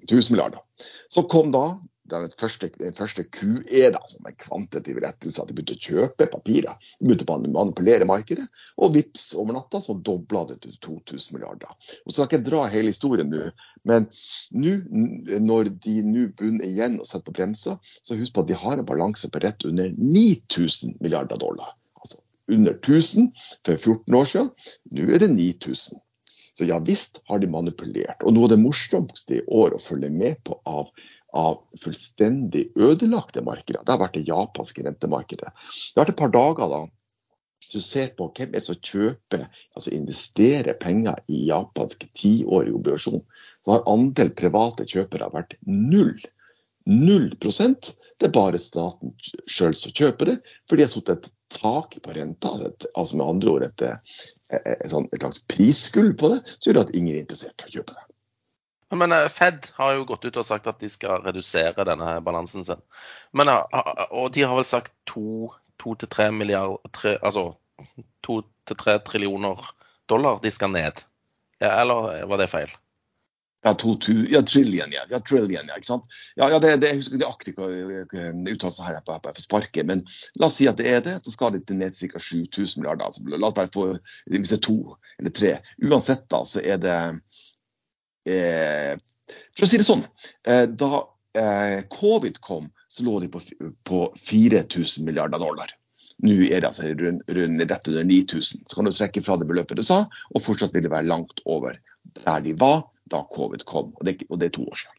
[0.08, 0.60] 1000 milliarder.
[1.08, 5.76] Så kom da den første, første QE, da, som er kvantitativ rettelse, at de begynte
[5.76, 6.78] å kjøpe papirer.
[7.00, 8.46] De begynte å manipulere markedet,
[8.80, 11.74] og vips over natta så dobla det til 2000 milliarder.
[12.06, 13.50] Og Så skal jeg ikke dra hele historien nå,
[13.88, 14.08] men
[14.56, 14.78] nå,
[15.44, 18.78] når de nå bunner igjen og setter på bremser, så husk på at de har
[18.78, 21.76] en balanse på rett under 9000 milliarder dollar
[22.48, 23.30] under 1000
[23.66, 24.52] for 14 år siden.
[24.96, 26.02] Nå er det 9000.
[26.58, 28.24] Så ja visst har de manipulert.
[28.26, 30.88] Og noe av det morsomste i år å følge med på av,
[31.38, 35.52] av fullstendig ødelagte markeder, det har vært det japanske rentemarkedet.
[35.54, 36.80] Det har vært et par dager da
[37.68, 39.44] du ser på hvem er det som kjøper,
[39.76, 43.20] altså investerer penger i japanske tiårig obligasjon,
[43.64, 46.14] så har andel private kjøpere vært null.
[46.88, 47.92] Null prosent.
[48.16, 49.12] Det er bare staten
[49.50, 52.50] sjøl som kjøper det, for de har satt et tak på renta,
[52.94, 53.84] altså med andre ord et,
[54.52, 57.70] et, sånn, et slags prisskull på det, så gjør det at ingen er interessert i
[57.70, 58.04] å kjøpe det.
[58.96, 62.64] Men eh, Fed har jo gått ut og sagt at de skal redusere denne balansen
[62.64, 62.80] sin.
[63.36, 67.52] Men, eh, og de har vel sagt to til tre milliarder Altså
[68.26, 69.60] to til tre trillioner
[70.10, 71.04] dollar de skal ned.
[71.60, 72.72] Eller var det feil?
[73.64, 75.02] Ja, to, to, ja, trillion, ja.
[75.10, 76.04] ja, trillion, ja, ikke sant?
[76.38, 80.04] Ja, ja det, det, jeg husker ikke aktig uttalelsen her på, på, på sparket, men
[80.38, 81.16] la oss si at det er det.
[81.26, 82.22] Så skal det ned ca.
[82.22, 83.08] 7000 milliarder.
[83.08, 83.88] Altså, la oss bare få,
[84.30, 84.78] hvis det er to
[85.18, 85.50] eller tre.
[85.88, 86.98] Uansett da, så er det
[88.30, 88.94] eh,
[89.56, 90.04] For å si det sånn,
[90.46, 91.02] eh, da
[91.42, 93.42] eh, covid kom, så lå de på,
[93.84, 95.74] på 4000 milliarder dollar.
[96.22, 98.62] Nå er det altså rundt, rundt rett under 9000.
[98.66, 101.42] Så kan du trekke fra det beløpet du sa, og fortsatt vil det være langt
[101.46, 101.74] over
[102.22, 103.92] der de var da covid kom.
[103.96, 104.98] Og det, og det er to år siden.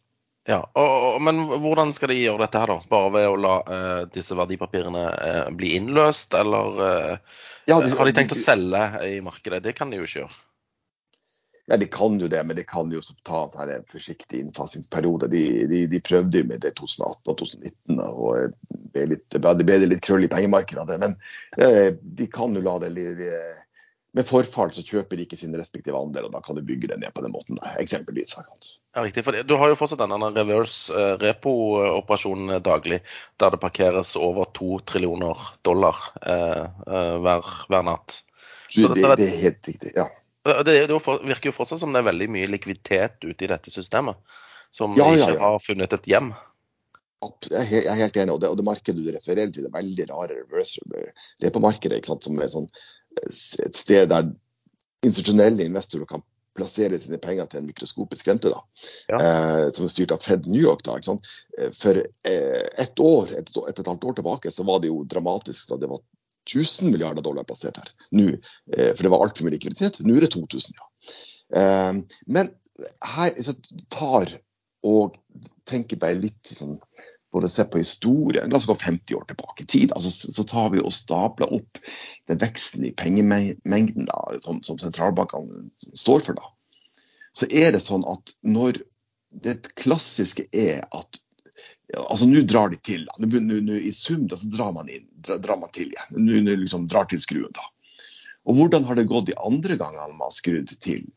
[0.50, 2.89] Ja, og, og, Men hvordan skal de gjøre dette her, da?
[2.89, 8.10] Bare ved å la uh, disse verdipapirene uh, bli innløst, eller uh, ja, de, har
[8.10, 9.62] de tenkt de, å selge i markedet?
[9.67, 10.39] Det kan de jo ikke gjøre.
[11.69, 15.30] Ja, De kan jo det, men de kan jo ta en sånn forsiktig innfasingsperiode.
[15.30, 18.56] De, de, de, prøvde jo med det 2018 og 2019, og
[18.95, 20.98] det ble litt, litt krøll i pengemarkedet.
[20.98, 21.13] Men
[22.02, 22.89] de kan jo la det
[24.17, 26.98] med forfall så kjøper de ikke sine respektive andeler, og da kan du bygge det
[27.02, 27.60] ned på den måten.
[27.60, 28.34] Der, eksempelvis.
[28.39, 29.24] Ja, riktig.
[29.28, 33.04] For du har jo fortsatt denne reverse uh, repo-operasjonen daglig,
[33.41, 38.19] der det parkeres over to trillioner dollar uh, uh, hver, hver, natt.
[38.74, 40.10] Det, det, det, er helt riktig, ja.
[40.50, 44.17] Det, det, virker jo fortsatt som det er veldig mye likviditet ute i dette systemet,
[44.74, 45.41] som ja, ikke ja, ja.
[45.45, 46.34] har funnet et hjem.
[47.52, 50.06] Jeg er helt enig, og det, og det markedet du refererer til, det er veldig
[50.10, 50.82] rare reverse
[51.43, 52.69] repo-markedet, som er sånn
[53.26, 54.30] et sted der
[55.06, 56.24] institusjonelle investorer kan
[56.60, 58.62] plassere sine penger til en mikroskopisk rente, da,
[59.12, 59.19] ja.
[59.19, 60.84] eh, som er styrt av Fed New York.
[60.86, 61.30] da, ikke sant?
[61.58, 65.04] Eh, for eh, ett år, et, et, et halvt år tilbake så var det jo
[65.08, 65.69] dramatisk.
[65.72, 66.04] da Det var
[66.50, 67.93] 1000 milliarder dollar plassert her.
[68.17, 68.32] Nå,
[68.76, 70.02] eh, for det var altfor mye likviditet.
[70.04, 70.89] Nå er det 2000, ja.
[71.60, 72.52] Eh, men
[73.15, 73.56] her så
[73.91, 74.36] tar
[74.88, 75.17] og
[75.67, 76.78] tenker bare litt sånn
[77.34, 80.72] både se på historien, la oss gå 50 år tilbake i tid, altså, så tar
[80.74, 81.82] vi og stabler opp
[82.30, 86.39] den veksten i pengemengden da, som, som sentralbankene står for.
[86.39, 86.50] da.
[87.38, 88.82] Så er det sånn at når
[89.30, 91.26] det klassiske er at
[91.89, 93.08] Altså Nå drar de til.
[93.08, 93.15] da.
[93.18, 96.20] Nå, nå, nå, I sum da, så drar man, inn, drar, drar man til igjen.
[96.22, 97.50] Nå liksom drar til skruen.
[97.50, 97.65] da.
[98.46, 101.08] Og hvordan har det gått de andre gangene man har skrudd til?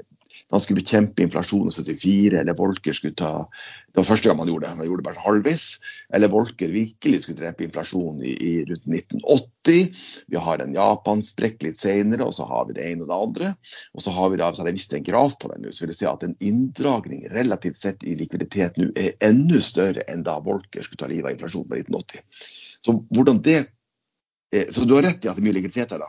[0.53, 3.49] Man skulle bekjempe inflasjonen i 74, eller Volker skulle ta
[3.93, 5.65] Det var første gang man gjorde det, man gjorde det bare halvvis.
[6.13, 10.05] Eller Volker virkelig skulle drepe inflasjonen i, i rundt 1980.
[10.33, 13.51] Vi har en Japan-sprekk litt senere, og så har vi det ene og det andre.
[13.93, 15.85] Og så har vi da, hvis jeg hadde visst en graf på den nå, så
[15.85, 20.25] vil jeg si at en inndragning relativt sett i likviditet nå er enda større enn
[20.27, 22.49] da Volker skulle ta livet av inflasjonen på 1980.
[22.83, 23.59] Så hvordan det
[24.53, 26.05] eh, så du har rett i at det er mye likviditet her.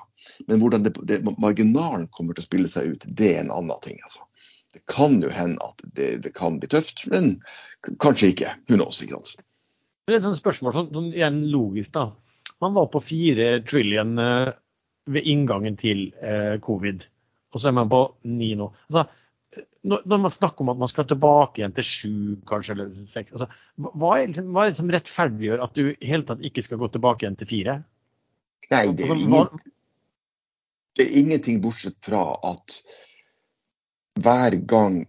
[0.48, 3.84] Men hvordan det, det, marginalen kommer til å spille seg ut, det er en annen
[3.84, 4.00] ting.
[4.04, 4.24] altså.
[4.74, 7.36] Det kan jo hende at det, det kan bli tøft, men
[8.02, 8.54] kanskje ikke.
[8.72, 9.48] Hun også, ikke sant.
[10.08, 11.94] Det er et sånt spørsmål som, som igjen logisk.
[11.96, 12.10] da.
[12.64, 14.54] Man var på fire trillion eh,
[15.14, 17.06] ved inngangen til eh, covid,
[17.54, 18.72] og så er man på ni nå.
[18.90, 19.06] Altså,
[19.84, 22.14] når man snakker om at man skal tilbake igjen til sju,
[22.50, 26.10] kanskje, eller seks altså, hva, er, liksom, hva er det som rettferdiggjør at du i
[26.10, 27.76] hele tatt ikke skal gå tilbake igjen til fire?
[28.72, 29.74] Nei, det er, altså, ingen,
[30.98, 32.80] det er ingenting bortsett fra at
[34.22, 35.04] hver gang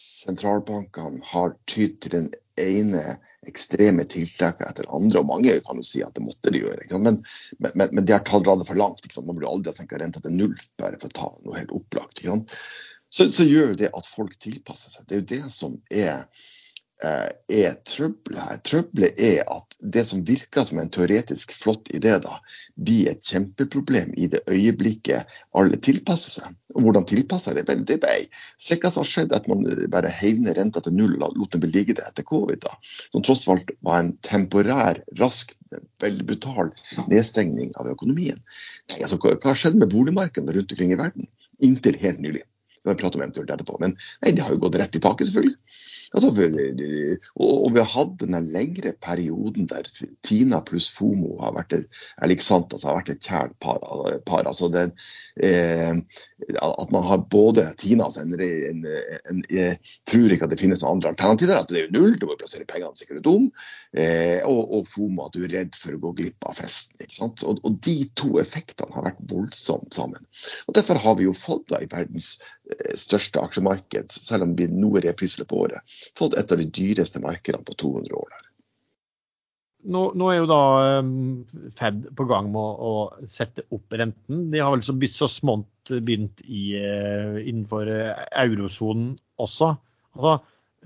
[0.00, 3.02] sentralbankene har tydd til den ene
[3.48, 7.20] ekstreme tiltaket etter andre, og mange kan jo si at det måtte de gjøre, men,
[7.58, 9.04] men, men, de har tatt det for langt.
[9.20, 12.24] Man burde aldri ha senka renta til null bare for å ta noe helt opplagt.
[13.14, 15.06] Så, så, gjør det at folk tilpasser seg.
[15.06, 16.24] Det er jo det som er
[17.02, 18.58] er trøbbelet her.
[18.64, 22.38] Trøbbelet er at det som virker som en teoretisk flott idé, da,
[22.74, 25.26] blir et kjempeproblem i det øyeblikket
[25.58, 26.54] alle tilpasser seg.
[26.74, 27.66] Og hvordan tilpasser det?
[27.68, 28.14] Det ble
[28.58, 31.52] Se hva som har skjedd at man bare heiv ned renta til null og lot
[31.52, 32.62] den bli liggende etter covid.
[32.64, 32.78] da,
[33.12, 35.54] Som tross alt var en temporær, rask,
[36.00, 36.70] veldig brutal
[37.10, 38.40] nedstengning av økonomien.
[39.00, 41.30] Altså, hva har skjedd med boligmarkedene rundt omkring i verden?
[41.60, 42.44] Inntil helt nylig.
[42.84, 43.78] Vi vi prate om eventuelt etterpå.
[43.80, 45.56] Men nei, det har jo gått rett i taket, selvfølgelig.
[46.14, 49.88] Altså, og vi har hatt denne lengre perioden der
[50.22, 51.88] Tina pluss FOMO har vært et,
[52.22, 52.60] altså,
[53.02, 53.82] et kjært par.
[54.26, 54.92] par altså den,
[55.42, 55.98] eh,
[56.62, 58.86] at man har både Tina altså en, en,
[59.30, 61.58] en, Jeg tror ikke at det finnes noen andre alternativer.
[61.58, 63.50] At det er jo null, du må plassere pengene sikkert dum.
[63.90, 66.94] Eh, og, og, FOMO, at du er redd for å gå glipp av festen.
[67.02, 67.42] ikke sant?
[67.42, 70.22] Og, og de to effektene har vært voldsomt sammen.
[70.68, 72.36] Og Derfor har vi jo fått da i verdens
[72.70, 76.66] eh, største aksjemarked, selv om det blir noe repriselig på året, fått et av de
[76.68, 78.34] dyreste markedene på 200 år.
[78.34, 78.44] der.
[79.84, 80.62] Nå, nå, er jo da
[81.04, 81.44] um,
[81.76, 84.46] Fed på gang med å, å, sette opp renten.
[84.52, 89.14] De har vel så, så smått begynt i, uh, innenfor uh, eurosonen
[89.44, 89.74] også.
[90.16, 90.38] Altså,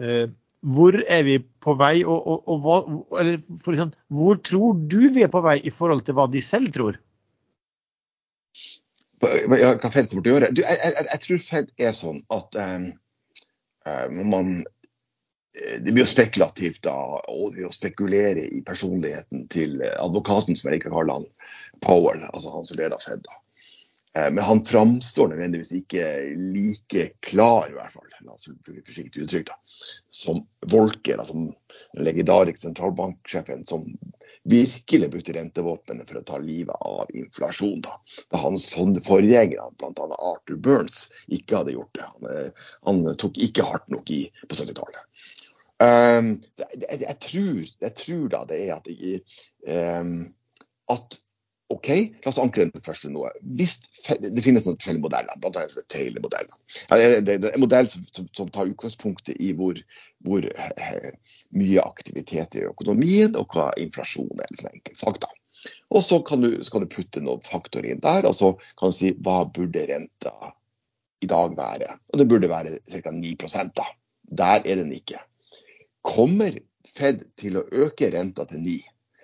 [0.03, 0.25] uh,
[0.67, 2.79] hvor er vi på vei, og, og, og hva,
[3.21, 6.43] eller for eksempel, hvor tror du vi er på vei i forhold til hva de
[6.43, 6.99] selv tror?
[9.23, 10.51] Hva Fed kommer til å gjøre?
[10.55, 12.91] Du, jeg, jeg, jeg, tror Fed er sånn at um,
[14.27, 14.78] man Eh,
[15.59, 16.95] det blir jo spekulativt da,
[17.29, 21.29] å spekulere i personligheten til advokaten som jeg liker å kalle han,
[21.85, 23.23] Powell, altså han som leder Fed.
[23.27, 23.41] da.
[24.19, 26.05] Eh, men han framstår nødvendigvis ikke
[26.55, 29.59] like klar, i hvert fall, la oss bruke forsiktig uttrykk, da,
[30.11, 33.87] som Volker, altså den legendariske sentralbanksjefen som
[34.49, 37.83] virkelig brukte rentevåpenet for å ta livet av inflasjon.
[37.85, 37.99] Da,
[38.33, 40.07] da hans forgjengere, bl.a.
[40.17, 42.07] Arthur Burns, ikke hadde gjort det.
[42.15, 45.27] Han, eh, han tok ikke hardt nok i på 70-tallet.
[45.79, 49.21] Um, jeg, jeg, tror, jeg, tror, da det er at, jeg,
[50.03, 50.25] um,
[50.91, 51.19] at
[51.69, 51.89] OK,
[52.25, 53.29] la oss ankre den første noe.
[53.59, 53.77] Hvis
[54.09, 55.65] det finnes noen forskjellige modeller, bl.a.
[55.93, 56.55] Taylor-modellen.
[56.97, 59.77] En modell som, som, som, tar utgangspunktet i hvor,
[60.25, 61.13] hvor he,
[61.53, 64.55] mye aktivitet i økonomien og hva inflasjon er.
[64.57, 65.31] Sånn enkelt sagt da.
[65.93, 68.91] Og så kan, du, så kan du putte noen faktorer inn der, og så kan
[68.91, 70.55] du si hva burde renta
[71.21, 71.99] i dag være?
[72.15, 73.13] Og det burde være ca.
[73.13, 73.35] 9
[73.77, 73.89] da.
[74.41, 75.21] Der er den ikke.
[76.09, 76.57] Kommer
[76.89, 78.79] Fed til å øke renta til 9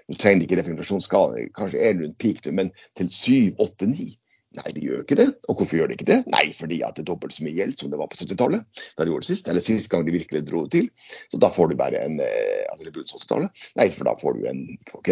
[0.05, 2.69] Nå trenger de ikke det for inflasjonsskalaen, kanskje er rundt peak, men
[2.99, 4.11] til 7, 8, 9
[4.55, 5.27] Nei, de gjør ikke det.
[5.51, 6.21] Og hvorfor gjør de ikke det?
[6.31, 8.63] Nei, fordi at det er dobbelt så mye gjeld som det var på 70-tallet.
[8.95, 11.09] Da de gjorde det sist, eller sist gang de virkelig dro det til.
[11.33, 13.65] Så da får du bare en eh, altså det 70-tallet.
[13.81, 14.63] Nei, for da får du en,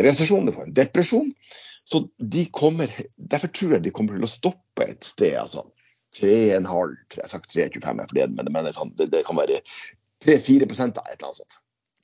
[0.07, 1.33] resesjon, du får en depresjon.
[1.89, 2.05] Så
[2.37, 5.35] de kommer, Derfor tror jeg de kommer til å stoppe et sted.
[5.41, 5.67] altså
[6.13, 9.63] 3,5, jeg har sagt 3,25 er det, men, men det, det, kan være
[10.25, 11.59] 3-4 av et eller annet sånt.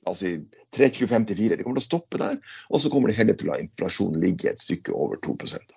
[0.07, 0.31] Altså
[0.75, 1.57] 3,25 til 4.
[1.57, 4.21] Det kommer til å stoppe der, og så kommer det heller til å la inflasjonen
[4.23, 5.75] ligge et stykke over 2%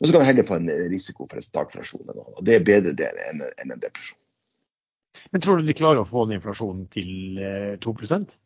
[0.00, 2.14] Og så kan vi heller få en risiko for en stagflasjon.
[2.14, 4.20] Og det er bedre det enn en depresjon.
[5.30, 7.38] Men tror du de klarer å få den inflasjonen til
[7.82, 8.40] 2%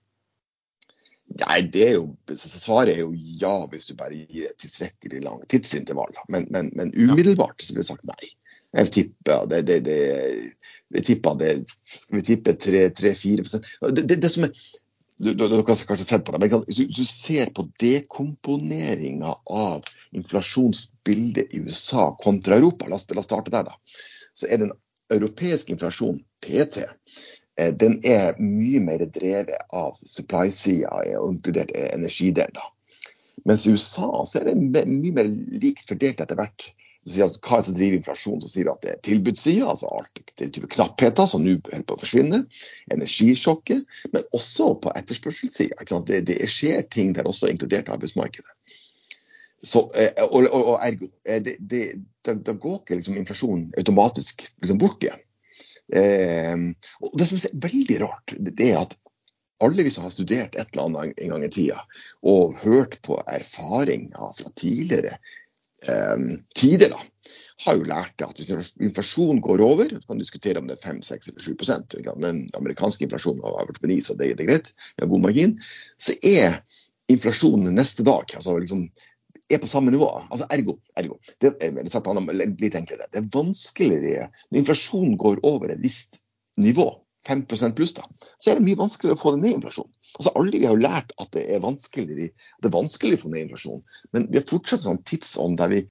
[1.29, 2.05] Nei, det er jo,
[2.41, 6.15] Svaret er jo ja, hvis du bare gir et tilstrekkelig langt tidsintervall.
[6.33, 8.31] Men, men, men umiddelbart så vil jeg sagt nei.
[8.77, 10.01] Jeg tipper det, det, det,
[10.93, 11.53] jeg tipper det
[11.89, 13.47] Skal vi tippe 3-4
[13.89, 14.53] det, det, det som er
[15.19, 21.63] dere har kanskje sett på det, men Hvis du ser på dekomponeringa av inflasjonsbildet i
[21.67, 23.75] USA kontra Europa, la oss starte der, da,
[24.33, 24.73] så er den
[25.11, 26.85] europeiske inflasjonen, PT,
[27.59, 32.63] eh, den er mye mer drevet av supply-sida, inkludert energidelen.
[33.45, 35.29] Mens i USA så er det mye mer
[35.63, 36.71] likt fordelt etter hvert
[37.15, 38.41] hva er det som driver inflasjon?
[38.43, 41.87] Så sier vi at det er tilbudssida, altså alt det type knappheter som nå holder
[41.89, 42.43] på å forsvinne.
[42.95, 45.87] Energisjokket, men også på etterspørselssida.
[46.09, 48.55] Det, det, skjer ting der også, inkludert arbeidsmarkedet.
[49.63, 55.03] Så, eh, og, og, og, ergo, eh, da går ikke liksom inflasjonen automatisk liksom bort
[55.03, 55.25] igjen.
[55.89, 56.55] Eh,
[57.03, 58.95] og Det som er veldig rart, det er at
[59.65, 61.83] alle vi som har studert et eller annet en gang i tida,
[62.23, 65.17] og hørt på erfaringer fra tidligere
[66.59, 66.99] tider, da,
[67.67, 70.85] har jo lært at hvis inflasjonen går over, så kan du diskutere om det er
[70.85, 74.73] 5, 6 eller 7% Den amerikanske inflasjonen har vært på 9, så det, er greit,
[74.97, 75.57] vi har god margin.
[75.99, 76.61] Så er
[77.11, 78.87] inflasjonen neste dag altså liksom,
[79.49, 80.11] er på samme nivå.
[80.29, 80.77] Altså ergo.
[80.97, 81.19] ergo.
[81.41, 82.11] Det er sagt
[82.61, 83.09] litt enklere.
[83.11, 86.21] Det er vanskeligere når inflasjonen går over et visst
[86.61, 86.91] nivå,
[87.29, 88.05] 5% pluss, da,
[88.37, 89.95] så er det mye vanskeligere å få det ned inflasjonen.
[90.19, 93.47] Altså Alle har jo lært at det er vanskelig, det er vanskelig å få ned
[93.47, 93.83] inflasjonen,
[94.17, 95.83] men vi har fortsatt sånn tidsånd der vi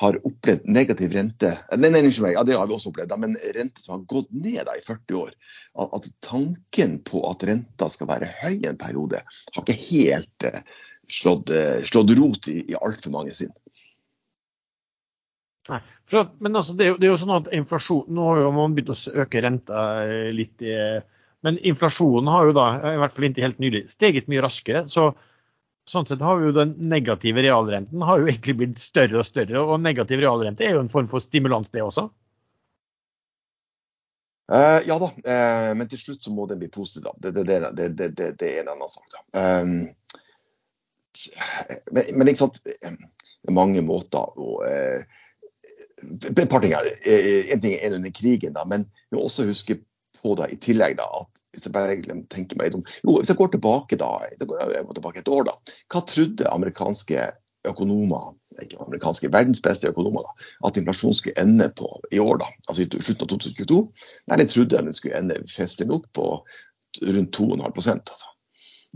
[0.00, 3.82] har opplevd negativ rente nei, nei, nei, ja, det har vi også opplevd, men rente
[3.82, 5.34] som har gått ned da, i 40 år.
[5.80, 9.20] At, tanken på at renta skal være høy en periode,
[9.54, 10.62] har ikke helt eh,
[11.10, 13.52] slått, eh, slått, rot i, i altfor mange sinn.
[15.70, 15.78] Nei,
[16.18, 18.52] at, men altså, det, er jo, det, er jo, sånn at inflasjon, Nå har jo
[18.56, 20.76] man begynt å øke renta eh, litt, i,
[21.46, 24.86] men inflasjonen har jo da, i hvert fall inntil helt nylig, steget mye raskere.
[24.90, 25.12] så
[25.90, 29.58] Sånn sett har jo Den negative realrenten har jo egentlig blitt større og større.
[29.58, 32.04] Og negativ realrente er jo en form for stimulans, det også?
[34.50, 37.08] Uh, ja da, uh, men til slutt så må den bli positiv.
[37.08, 37.30] da.
[37.30, 39.06] Det, det, det, det er en annen sak.
[39.14, 39.22] da.
[39.34, 39.74] Um,
[41.90, 45.02] men, men, ikke sant, det er mange måter å eh,
[46.02, 46.88] Et par ting her.
[47.52, 49.80] En ting er under krigen, da, men vi må også huske
[50.20, 51.96] på da, i tillegg da, at hvis jeg bare
[52.30, 55.56] tenker meg om, jo, hvis jeg går tilbake da, jeg går tilbake et år da,
[55.92, 57.30] hva trodde amerikanske
[57.68, 58.32] økonomer,
[58.62, 62.84] ikke amerikanske verdens beste økonomer, da, at inflasjonen skulle ende på i år, da, altså
[62.84, 63.80] i slutten av 2022?
[64.30, 66.28] Nei, de trodde den skulle ende festlig nok på
[67.00, 68.29] rundt 2,5 altså.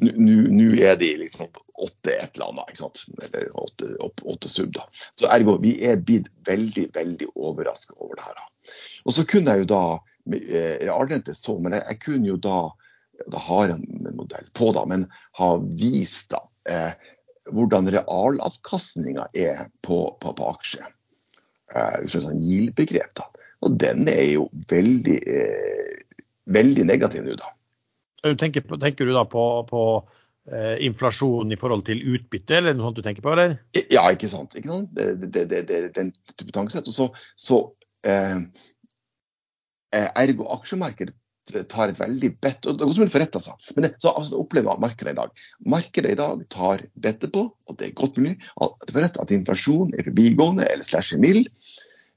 [0.02, 3.04] Nå er de liksom åtte et eller annet, ikke sant?
[3.22, 4.72] eller åtte, åtte sub.
[4.74, 4.88] da.
[5.14, 8.40] Så ergo, vi er blitt veldig veldig overraska over det her.
[8.40, 8.74] da.
[9.04, 9.84] Og så kunne jeg jo da
[10.34, 12.58] eh, realrente så, men jeg, jeg, kunne jo da
[13.30, 15.06] da har jeg en modell på da, men
[15.38, 17.10] har vist da eh,
[17.54, 20.88] hvordan realavkastninga er på, på, på aksjer.
[21.74, 23.14] Eh, ut sånn GIL-begrep.
[23.14, 23.28] da.
[23.64, 27.53] Og den er jo veldig, eh, veldig negativ nå, da.
[28.24, 29.82] Tenker, tenker, du da på, på
[30.52, 33.58] eh, inflasjon i forhold til utbytte, eller noe sånt du tenker på, eller?
[33.92, 34.56] Ja, ikke sant.
[34.58, 34.94] Ikke sant?
[34.96, 36.88] Det, det, det, det, den type tankesett.
[36.88, 37.60] Og så, så
[38.08, 38.40] eh,
[39.94, 41.14] eh ergo aksjemarkedet
[41.68, 43.54] tar et veldig bedt og Det er som en forrett, altså.
[43.76, 45.42] Men det, så altså, opplever markedet i dag.
[45.66, 50.08] Markedet i dag tar bettet på, og det er godt mulig, at, at inflasjon er
[50.08, 51.50] forbigående eller slash mild.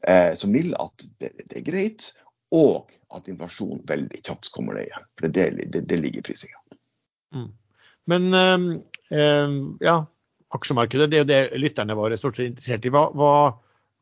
[0.07, 2.11] Eh, så mild at det, det, er greit
[2.55, 5.07] og at inflasjon veldig kjapt kommer ned igjen.
[5.19, 6.59] For det, det, det ligger i prisinga.
[7.35, 7.49] Mm.
[8.07, 9.97] Men øh, ja,
[10.55, 12.93] aksjemarkedet det er jo det lytterne våre stort sett interessert i.
[12.93, 13.31] Hva, hva,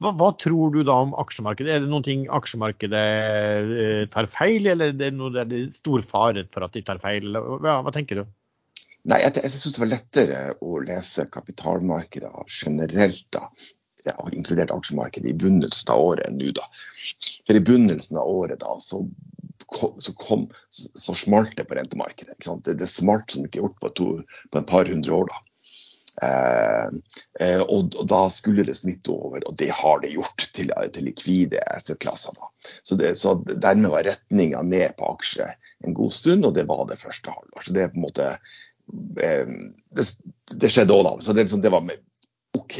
[0.04, 1.74] hva, hva, tror du da om aksjemarkedet?
[1.74, 3.06] Er det noen ting aksjemarkedet
[3.66, 7.02] øh, tar feil, eller er det, noe, er det stor fare for at de tar
[7.04, 7.32] feil?
[7.34, 8.28] hva, hva tenker du?
[9.06, 13.50] Nei, Jeg, jeg syns det var lettere å lese kapitalmarkedet generelt da,
[14.06, 16.52] ja, inkludert aksjemarkedet, i begynnelsen av året enn nå.
[16.56, 16.68] da.
[17.48, 19.02] For i begynnelsen av året da, så,
[20.00, 22.38] så, kom, så, smalt det på rentemarkedet.
[22.66, 24.10] Det, det smalt som ikke gjort på, to,
[24.52, 25.30] på et par hundre år.
[25.34, 25.42] da.
[26.24, 26.88] Eh,
[27.44, 31.10] eh, og, og, da skulle det smitte over, og det har det gjort til, til
[31.10, 32.38] likvide asset-klasser.
[32.84, 37.02] Så, så dermed var retninga ned på aksjer en god stund, og det var det
[37.02, 37.66] første halvår.
[37.66, 39.52] Så det er på en måte eh,
[39.98, 40.08] det,
[40.56, 41.18] det, skjedde òg, da.
[41.20, 41.92] Så det, liksom, det var
[42.56, 42.80] OK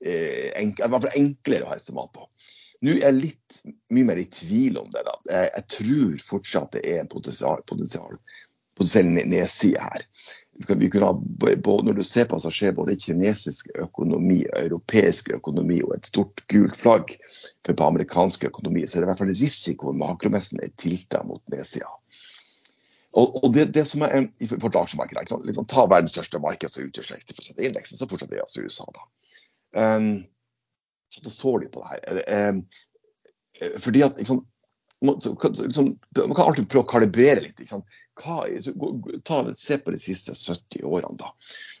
[0.00, 2.26] enk, i hvert fall enklere å ha estimat på.
[2.80, 3.58] Nå er jeg litt
[3.92, 5.02] mye mer i tvil om det.
[5.04, 5.16] da.
[5.28, 8.16] Jeg, jeg tror fortsatt det er en potensial, potensial,
[8.78, 10.06] potensiell nedside her.
[10.68, 16.08] ha, Når du ser på hva som skjer både kinesisk økonomi, europeisk økonomi og et
[16.08, 17.14] stort gult flagg
[17.64, 21.42] for på amerikansk økonomi, så er det i hvert fall risikoen makromessen er tilta mot
[21.52, 21.88] nedsida.
[23.10, 26.84] Og, og det, det, som er for et aksjemarked, liksom, Ta verdens største marked som
[26.86, 28.86] utgjør 60 av indeksen, så fortsatt er altså USA.
[28.94, 29.08] da.
[29.76, 30.24] Um,
[31.10, 32.50] så så litt på det her.
[32.50, 32.62] Um,
[33.82, 34.44] fordi at liksom,
[35.04, 37.58] man, liksom, man, kan alltid prøve å kalibrere litt.
[37.60, 37.82] Liksom.
[38.20, 38.44] Hva,
[39.24, 41.32] ta, se på de siste 70 årene, da.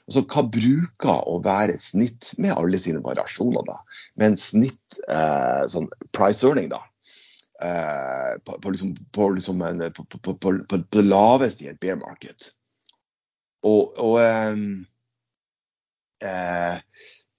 [0.08, 3.76] Altså, hva bruker å være snitt, med alle sine variasjoner, da,
[4.18, 6.82] med en snitt eh, sånn price earning, da.
[7.60, 12.54] Eh, på, på, liksom, på, liksom en, på, på, det laveste i et bear market.
[13.68, 14.64] Og, og eh,
[16.24, 16.80] eh,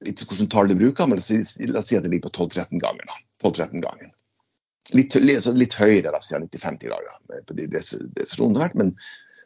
[0.06, 3.08] litt hvordan tall du bruker, men la oss si at det ligger på 12-13 ganger.
[3.08, 4.14] da, 12-13 ganger.
[4.97, 8.95] Litt, litt høyere da, siden 90-50 dager på de destinasjonene vært, men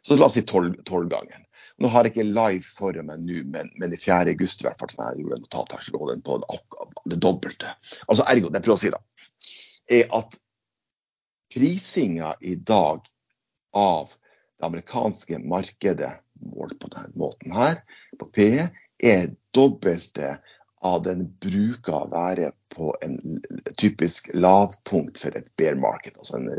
[0.06, 1.42] så la oss si 12 ganger.
[1.82, 4.32] Nå har jeg ikke live for meg nå, men, men, i 4.
[4.32, 6.38] august i hvert fall, som jeg gjorde en notat her, så lå den på
[7.12, 7.74] det dobbelte.
[8.06, 9.02] Altså ergo, det jeg prøver å si da,
[9.98, 10.38] er at
[11.52, 13.04] prisinga i dag
[13.76, 14.14] av
[14.56, 16.14] det amerikanske markedet
[16.48, 17.82] målt på denne måten her,
[18.16, 18.70] på PE,
[19.02, 20.36] er dobbelte
[20.86, 23.16] av den bruker å være på en
[23.80, 26.16] typisk lavpunkt for et bear market.
[26.18, 26.50] altså en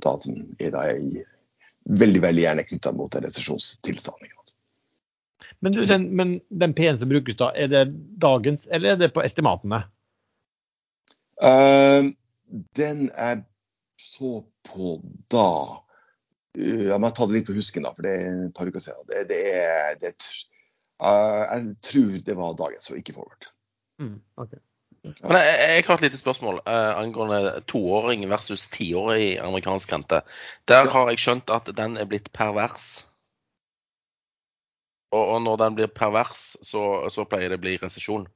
[0.00, 1.22] da, som er da i,
[1.84, 4.28] veldig veldig gjerne knytta mot en resesjonstilstand.
[5.60, 7.84] Men, den, men den P-en som brukes da, er det
[8.20, 9.82] dagens, eller er det på estimatene?
[11.40, 12.08] Uh,
[12.76, 13.42] den er
[14.00, 14.98] så på
[15.32, 15.50] da
[16.56, 18.84] uh, Jeg må ta det litt på husken, da, for det er et par uker
[18.84, 19.04] siden.
[19.12, 20.14] Det, det er, det,
[21.00, 23.48] uh, jeg tror det var dagens, og ikke forward.
[24.00, 24.60] Mm, okay.
[25.02, 30.20] Men jeg, jeg, har et lite spørsmål uh, angående toåring versus tiårig amerikansk rente.
[30.68, 30.90] Der ja.
[30.92, 33.06] har jeg skjønt at den er blitt pervers.
[35.10, 38.28] Og, og når den blir pervers, så, så, pleier det å bli resesjon.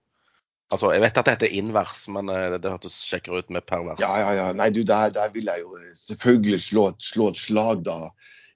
[0.73, 3.69] Altså, Jeg vet at dette er invers, men uh, det, det hørtes kjekkere ut med
[3.69, 4.01] pervers.
[4.01, 4.49] Ja, ja, ja.
[4.57, 7.99] Nei, du, der, der vil jeg jo selvfølgelig slå slå et slag, da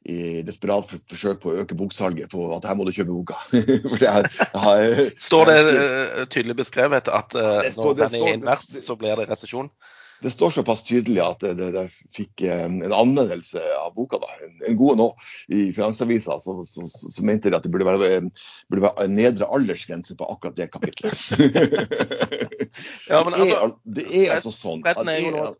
[0.08, 3.36] i desperat forsøk på å øke boksalget på at her må du kjøpe boka.
[4.08, 8.96] er, har, står det uh, tydelig beskrevet at uh, står, når den er invers, så
[8.98, 9.70] blir det resesjon?
[10.18, 11.84] Det står såpass tydelig at det, det, det
[12.14, 15.06] fikk en, en, anmeldelse av boka, da, en, en god nå,
[15.54, 16.40] i Finansavisa.
[16.42, 18.24] Så, så, så, så, mente de at det burde være,
[18.66, 21.14] burde være en nedre aldersgrense på akkurat det kapitlet.
[23.12, 25.54] ja, det, er, altså, det er altså sånn at det er,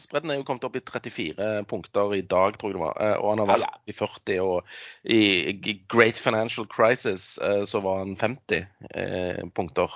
[0.00, 2.96] Spredden er jo kommet opp i 34 punkter i dag, tror jeg det var.
[2.96, 4.38] Eh, og han har vært i 40.
[4.40, 8.62] Og i Great Financial Crisis eh, så var han 50
[8.96, 9.92] eh, punkter.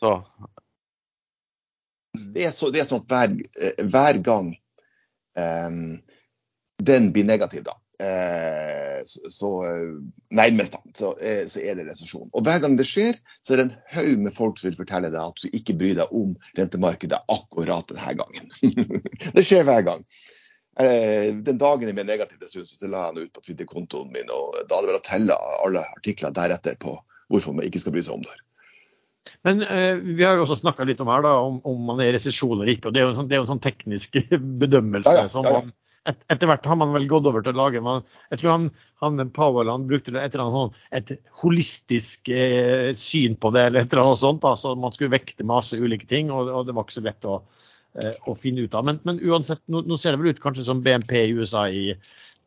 [0.00, 0.18] Så
[2.16, 3.32] Det er, så, det er sånn at hver,
[3.92, 4.54] hver gang
[5.36, 5.98] um,
[6.80, 9.50] den blir negativ, da, så
[10.34, 12.30] nærmest da, så, eh, så, er det resesjon.
[12.32, 15.10] Og hver gang det skjer, så er det en haug med folk som vil fortelle
[15.12, 18.50] deg at du ikke bryr deg om rentemarkedet akkurat denne gangen.
[19.36, 20.04] det skjer hver gang.
[20.80, 24.58] Eh, den dagen jeg ble negativ så la jeg den ut på Twitter-kontoen min, og
[24.68, 26.98] da hadde jeg telle alle artikler deretter på
[27.32, 28.36] hvorfor man ikke skal bry seg om det.
[29.46, 32.12] Men eh, vi har jo også snakka litt om her da, om, om man er
[32.12, 32.90] i resesjon eller ikke.
[32.90, 34.20] og Det er jo en sånn, det er jo en sånn teknisk
[34.62, 35.16] bedømmelse.
[35.16, 35.72] Ja, ja, ja, som man
[36.10, 38.68] et, etter hvert har man vel gått over til å lage man, Jeg tror han,
[39.02, 44.04] han Powell han brukte et, sånn, et holistisk eh, syn på det, eller et eller
[44.06, 44.42] annet sånt.
[44.44, 47.28] Da, så man skulle vekte masse ulike ting, og, og det var ikke så lett
[47.28, 47.40] å,
[47.98, 48.86] eh, å finne ut av.
[48.88, 51.86] Men, men uansett, nå, nå, ser det vel ut kanskje som BNP i USA i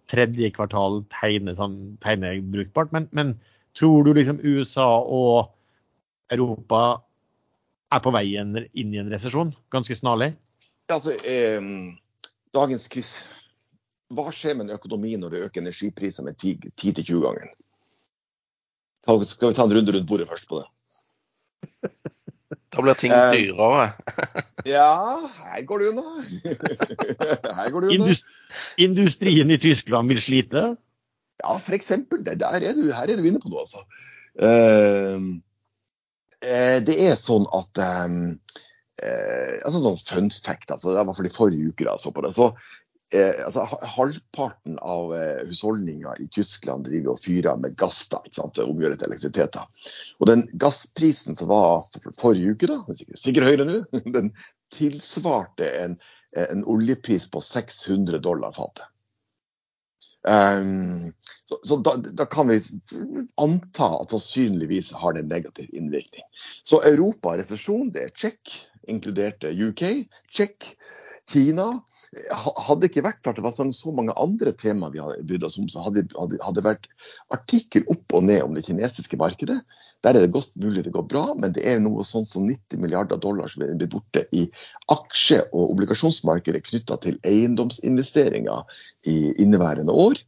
[0.09, 2.93] tredje kvartal tegner, sånn, tegner brukbart.
[2.95, 3.37] Men, men,
[3.77, 5.51] tror du liksom USA og
[6.33, 6.99] Europa
[7.93, 8.55] er på vei inn
[8.93, 10.33] i en resesjon ganske snarlig?
[10.89, 11.61] Altså, eh,
[12.57, 12.87] dagens
[14.15, 17.51] hva skjer med en økonomi når du øker energipriser med 10-20 ganger?
[19.25, 20.67] Skal vi ta en runde rundt bordet først på det?
[22.69, 23.87] Da blir ting eh, dyrere.
[24.69, 26.03] ja, her går det unna.
[27.57, 28.17] her går det unna.
[28.77, 30.65] industrien i Tyskland vil slite?
[31.41, 32.21] Ja, for eksempel.
[32.25, 33.81] Der er du, her er du inne på noe, altså.
[34.39, 35.41] Uh,
[36.85, 38.19] det er sånn at um,
[39.01, 42.23] uh, altså sånn fun fact, altså, i hvert fall i forrige uke da, så på
[42.23, 42.51] det, så
[43.13, 48.37] Eh, altså, halvparten av eh, husholdninger i Tyskland driver og fyrer med gass da, ikke
[48.37, 49.57] sant, omgjør til elektrisitet.
[49.57, 49.65] da.
[50.21, 53.79] Og den gassprisen som var for, forrige uke, da, sikkert, sikkert høyere nå,
[54.17, 54.29] den
[54.75, 55.97] tilsvarte en,
[56.37, 58.85] en, oljepris på 600 dollar fatet.
[60.27, 61.13] Um,
[61.45, 62.59] så, så da, da, kan vi
[63.39, 66.25] anta at sannsynligvis har det en negativ innvirkning.
[66.63, 68.57] Så Europa resesjon, det er check.
[68.89, 69.83] inkluderte UK,
[70.31, 70.71] Tsjekk,
[71.29, 71.67] Kina.
[72.33, 75.45] Hadde ikke vært for at det var sånn, så mange andre temaer vi hadde brydd
[75.45, 76.87] oss om, så hadde det vært
[77.35, 79.59] artikkel opp og ned om det kinesiske markedet.
[80.03, 82.79] Der er det godt mulig det går bra, men det er noe sånn som 90
[82.79, 84.45] milliarder dollar som blir borte i
[84.93, 88.79] aksje- og obligasjonsmarkedet knytta til eiendomsinvesteringer
[89.11, 90.21] i inneværende år.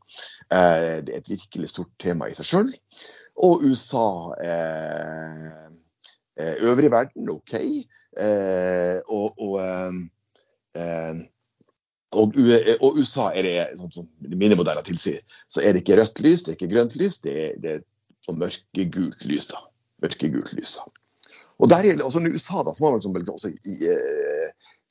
[0.51, 2.73] Eh, det er et virkelig stort tema i seg sjøl.
[3.47, 4.07] Og USA
[4.43, 5.69] eh,
[6.35, 7.55] eh, Øvrig verden, OK.
[7.55, 9.55] Eh, og, og,
[10.75, 11.21] eh,
[12.11, 16.19] og, og, USA er det, sånn som mine modeller tilsier, så er det ikke rødt
[16.25, 17.85] lys, det er ikke grønt lys, det er, det er
[18.25, 19.47] sånn mørkegult lys.
[19.51, 19.63] da.
[20.03, 20.87] Mørkegult lys da.
[21.61, 23.75] Og der gjelder også USA, da, som har liksom, også i,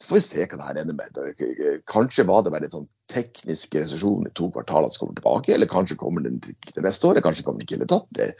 [0.00, 1.82] så får vi se hva det her ender med.
[1.90, 5.68] Kanskje var det bare en sånn teknisk resesjon i to kvartaler som kommer tilbake, eller
[5.68, 8.06] kanskje kommer den til neste år, kanskje kommer den ikke i hele tatt.
[8.16, 8.30] Det,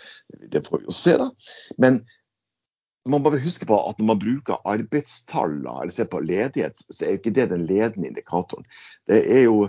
[0.54, 1.28] det, får vi jo se, da.
[1.82, 2.00] Men
[3.04, 7.04] man må bare huske på at når man bruker arbeidstallene, eller ser på ledighet, så
[7.04, 8.64] er jo ikke det den ledende indikatoren.
[9.08, 9.66] Det er jo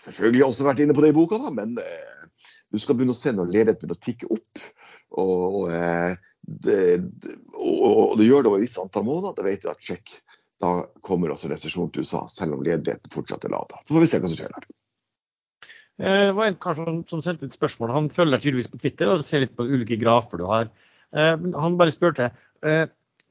[0.00, 2.28] selvfølgelig også vært inne på det i boka, da, men eh,
[2.76, 4.64] du skal begynne å se når ledigheten begynner å tikke opp.
[5.16, 6.16] Og, og, eh,
[6.66, 6.80] det,
[7.56, 9.36] og, det gjør det over et visst antall måneder.
[9.38, 10.18] Da vet du at sjekk,
[10.62, 10.72] da
[11.06, 13.72] kommer også resesjonen til USA, selv om ledigheten fortsatt er lav.
[13.82, 14.68] Så får vi se hva som skjer der.
[15.96, 17.94] Eh, det var en kar som, som sendte et spørsmål.
[17.96, 20.68] Han følger tydeligvis på Twitter og ser litt på ulike grafer du har.
[21.16, 22.32] Eh, han bare spurte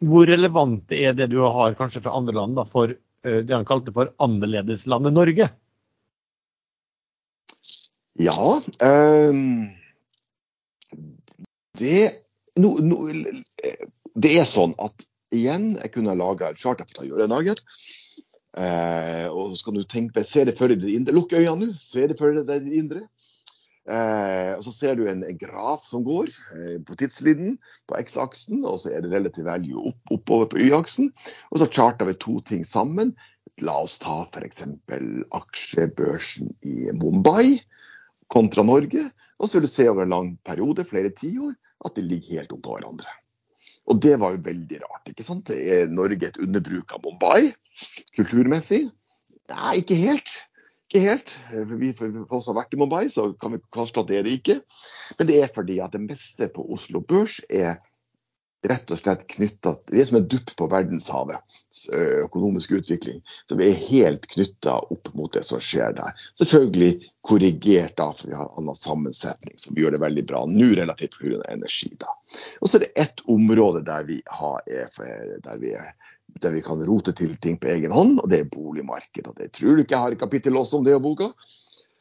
[0.05, 2.91] hvor relevant er det du har kanskje fra andre land da, for
[3.25, 5.47] det han kalte for annerledeslandet Norge?
[8.15, 9.67] Ja um,
[11.75, 12.11] det,
[12.55, 13.01] no, no,
[14.15, 15.03] det, er sånn at
[15.35, 17.59] igjen, jeg kunne ha laga et charter for å gjøre en dager.
[18.55, 21.15] Eh, og så kan du tenke, se det for deg det indre.
[21.17, 23.03] Lukk øynene nå, se det for deg det indre.
[23.85, 27.59] Eh, og Så ser du en, en graf som går eh, på tidslinjen
[27.89, 31.11] på X-aksen, og så er det relativ value opp, oppover på Y-aksen.
[31.51, 33.13] Og så charter vi to ting sammen.
[33.63, 34.63] La oss ta f.eks.
[35.35, 37.59] aksjebørsen i Mumbai
[38.31, 39.03] kontra Norge.
[39.39, 41.53] Og så vil du se over en lang periode, flere tiår,
[41.85, 43.11] at de ligger helt oppå hverandre.
[43.85, 45.09] Og det var jo veldig rart.
[45.09, 45.51] ikke sant?
[45.53, 47.51] Er Norge et underbruk av Mumbai
[48.17, 48.87] kulturmessig?
[49.51, 50.31] Nei, ikke helt.
[50.89, 51.33] Ikke helt.
[51.69, 54.57] Vi for også vært i Mumbai, så kan vi kaste at det er det ikke.
[55.19, 57.77] Men det er fordi at det meste på Oslo Børs er
[58.69, 61.85] rett og slett knytta Vi er som en dupp på verdenshavets
[62.25, 63.21] økonomiske utvikling.
[63.49, 66.15] Så vi er helt knytta opp mot det som skjer der.
[66.39, 70.71] Selvfølgelig korrigert da, for vi har en annen sammensetning som gjør det veldig bra nå
[70.77, 71.41] relativt pga.
[71.49, 71.91] energi.
[71.99, 72.11] da.
[72.61, 74.61] Og så er det ett område der vi, har,
[75.45, 75.93] der vi er
[76.41, 79.27] der vi kan rote til ting på egen hånd, og det er boligmarkedet.
[79.29, 81.29] Og det tror du ikke jeg har et kapittel også om det i boka.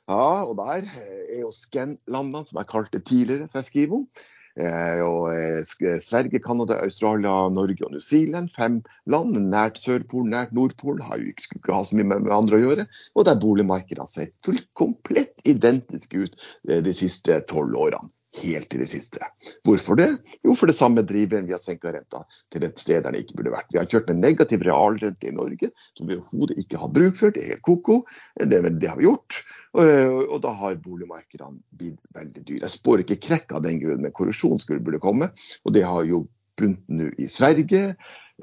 [0.08, 4.08] Ja, og der er jo Scan-landene, som jeg kalte tidligere, som jeg skriver om.
[4.54, 8.52] Eh, og eh, Sverige, Canada, Australia, Norge og New Zealand.
[8.54, 8.80] Fem
[9.10, 11.02] land nært Sørpolen, nært Nordpolen.
[11.02, 12.88] Har jo ikke, skulle ikke ha så mye med, andre å gjøre.
[13.14, 16.38] Og der boligmarkedene ser fullt komplett identiske ut
[16.68, 19.20] eh, de siste tolv årene helt til det siste.
[19.66, 20.08] Hvorfor det?
[20.46, 23.38] Jo, for det samme driveren vi har senka renta til et sted der den ikke
[23.38, 23.70] burde vært.
[23.72, 27.34] Vi har kjørt med negativ realrente i Norge, som vi overhodet ikke har bruk for.
[27.34, 28.00] Det er helt ko-ko.
[28.40, 29.40] Det, det, har vi gjort.
[29.76, 29.84] Og,
[30.28, 32.64] og, da har boligmarkedene blitt veldig dyre.
[32.66, 35.30] Jeg spår ikke krekk av den grunn, men korrosjon skulle burde komme.
[35.64, 36.24] Og det har jo
[36.58, 37.94] bunt nå i Sverige.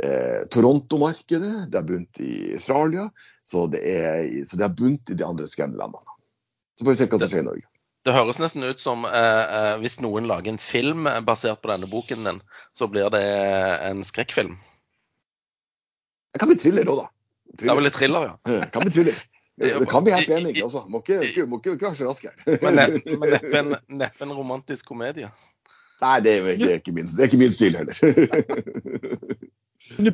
[0.03, 3.09] Eh, Toronto-markedet, det har bunt i Australia.
[3.43, 6.19] Så det, er, så det har bunt i de andre skandinavlandene.
[6.79, 7.70] Så får vi se hva som skjer i Norge.
[8.01, 11.89] Det høres nesten ut som eh, eh, hvis noen lager en film basert på denne
[11.89, 12.39] boken din,
[12.73, 13.25] så blir det
[13.91, 14.55] en skrekkfilm.
[16.31, 17.11] Det kan bli thriller òg, da.
[17.51, 17.61] Thriller.
[17.61, 18.35] Det er vel litt thriller, ja.
[18.47, 19.21] Det kan bli thriller.
[19.61, 20.85] Det kan bli helt ending, Altså.
[20.89, 22.35] Må ikke, må ikke, være så rask her.
[22.63, 22.79] Men
[23.29, 25.29] neppe en, nepp en romantisk komedie?
[26.01, 27.93] Nei, det er, det er ikke min, det er ikke min stil heller.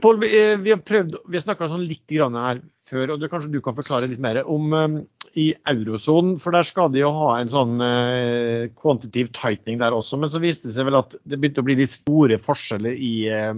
[0.04, 2.60] Paul, vi, eh, vi, har prøvd, vi har snakka sånn litt her
[2.90, 4.98] før, og det, kanskje du kan forklare litt mer om um,
[5.38, 6.38] i eurosonen.
[6.42, 10.20] For der skal de jo ha en sånn uh, quantitative tightening der også.
[10.22, 13.14] Men så viste det seg vel at det begynte å bli litt store forskjeller i
[13.30, 13.54] uh,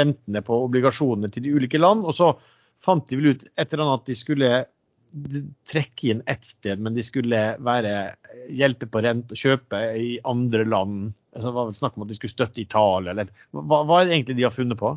[0.00, 2.04] rentene på obligasjonene til de ulike land.
[2.04, 2.34] Og så
[2.82, 4.54] fant de vel ut et eller annet at de skulle
[5.68, 7.90] trekke inn ett sted, men de skulle være,
[8.48, 11.10] hjelpe på rent og kjøpe i andre land.
[11.34, 14.08] Altså, det var vel snakk om at de skulle støtte Italia, eller hva, hva er
[14.08, 14.94] det egentlig de har funnet på?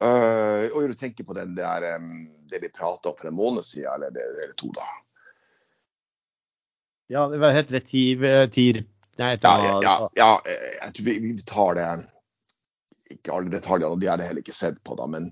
[0.00, 3.66] Uh, og du tenker på den der, um, det vi prata om for en måned
[3.66, 4.86] siden, eller, det, eller to, da?
[7.12, 7.82] Ja, hva heter det?
[7.90, 8.24] TIR?
[8.54, 8.80] TIR
[9.20, 11.88] nei, ja, ja, ja, ja, jeg tror vi, vi, tar det
[13.12, 15.28] Ikke alle detaljene, de har jeg heller ikke sett på, da, men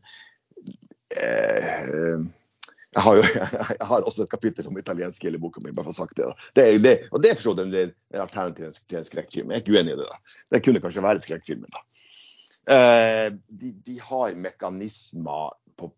[1.16, 2.28] uh,
[2.98, 3.26] jeg har jo
[3.78, 6.00] jeg har også et kapittel om italiensk i hele boka mi, bare for å ha
[6.02, 6.28] sagt det.
[6.58, 9.52] det, det og det er for så vidt en alternativ til en skrekkfilm.
[9.52, 10.08] Jeg er ikke uenig i det.
[10.08, 10.40] da.
[10.52, 11.88] Det kunne kanskje være skrekkfilmen, da.
[12.68, 15.92] Eh, de, de, har mekanismer på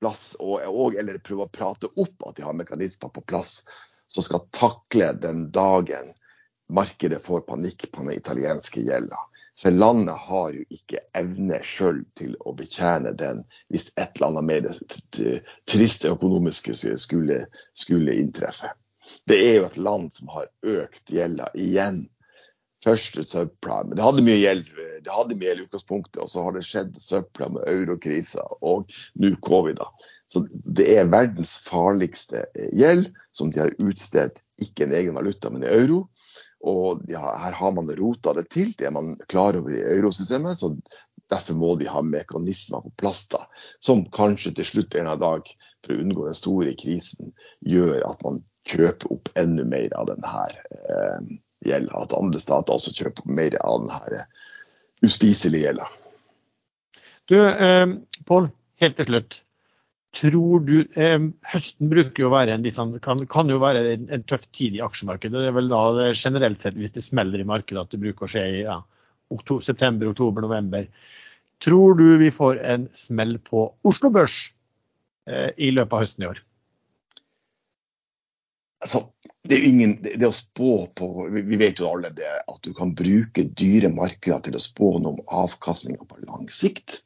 [0.00, 3.60] plass, og, og, eller prøver å prate opp at de har mekanismer på plass
[4.10, 6.10] som skal takle den dagen
[6.72, 9.16] markedet får panikk på den italienske gjelda.
[9.62, 14.48] For landet har jo ikke evne sjøl til å betjene den hvis et eller annet
[14.48, 14.66] mer
[15.70, 18.72] trist økonomisk skulle, skulle inntreffe.
[19.28, 22.08] Det er jo et land som har økt gjelda igjen.
[22.84, 23.96] Først subprime.
[23.96, 28.90] det hadde mye gjeld i utgangspunktet, og så har det skjedd søpla med eurokrisa og
[29.20, 29.78] nå covid.
[29.80, 29.88] da.
[30.28, 32.44] Så det er verdens farligste
[32.76, 36.04] gjeld, som de har utstedt ikke en egen valuta, men i euro.
[36.64, 40.58] Og ja, her har man rota det til, det er man klar over i eurosystemet.
[40.58, 40.74] så
[41.32, 43.46] Derfor må de ha mekanismer på plass da,
[43.80, 45.48] som kanskje til slutt en dag,
[45.84, 47.32] for å unngå den store krisen,
[47.64, 51.32] gjør at man kjøper opp enda mer av denne eh,
[51.72, 52.00] gjelda.
[52.00, 54.24] At andre stater også kjøper mer av denne
[55.04, 55.88] uspiselige gjelda.
[57.30, 57.86] Du, eh,
[58.28, 58.50] Pål,
[58.82, 59.40] helt til slutt.
[60.14, 61.18] Tror du, eh,
[61.50, 64.76] Høsten bruker jo være en litt sånn, kan, kan, jo være en, en, tøff tid
[64.76, 65.34] i aksjemarkedet.
[65.34, 68.28] Det er vel da det generelt sett, hvis det smeller i markedet, at det bruker
[68.28, 68.78] å skje i ja,
[69.34, 70.86] oktober, september, oktober, november.
[71.64, 74.36] Tror du vi får en smell på Oslo Børs
[75.26, 76.42] eh, i løpet av høsten i år?
[78.84, 79.06] Altså,
[79.48, 82.94] det, ingen, det, det å spå på Vi vet jo alle det, at du kan
[82.96, 87.02] bruke dyre markeder til å spå noe om avkastninga på lang sikt.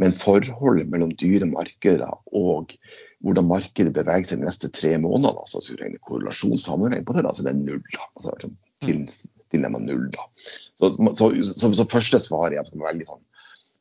[0.00, 2.76] Men forholdet mellom dyre markeder og
[3.22, 7.26] hvordan markedet beveger seg de neste tre månedene, altså hvis du regner korrelasjonssammenheng på det,
[7.26, 7.82] altså så det er null.
[7.94, 10.06] da, altså sånn til, null.
[10.14, 10.24] da.
[10.80, 13.22] Så, så, så, så første svar er at man veldig sånn,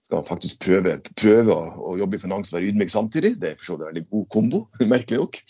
[0.06, 3.38] skal faktisk prøve, prøve å, å, jobbe i finans og være ydmyk samtidig.
[3.42, 4.62] Det er for så vidt en veldig god kombo,
[4.94, 5.42] merkelig nok.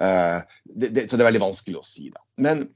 [0.00, 2.08] Uh, det, så det er veldig vanskelig å si.
[2.12, 2.22] da.
[2.40, 2.68] Men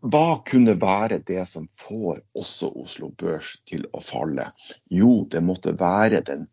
[0.00, 4.46] hva kunne være det som får også Oslo Børs til å falle?
[4.92, 6.46] Jo, det måtte være den,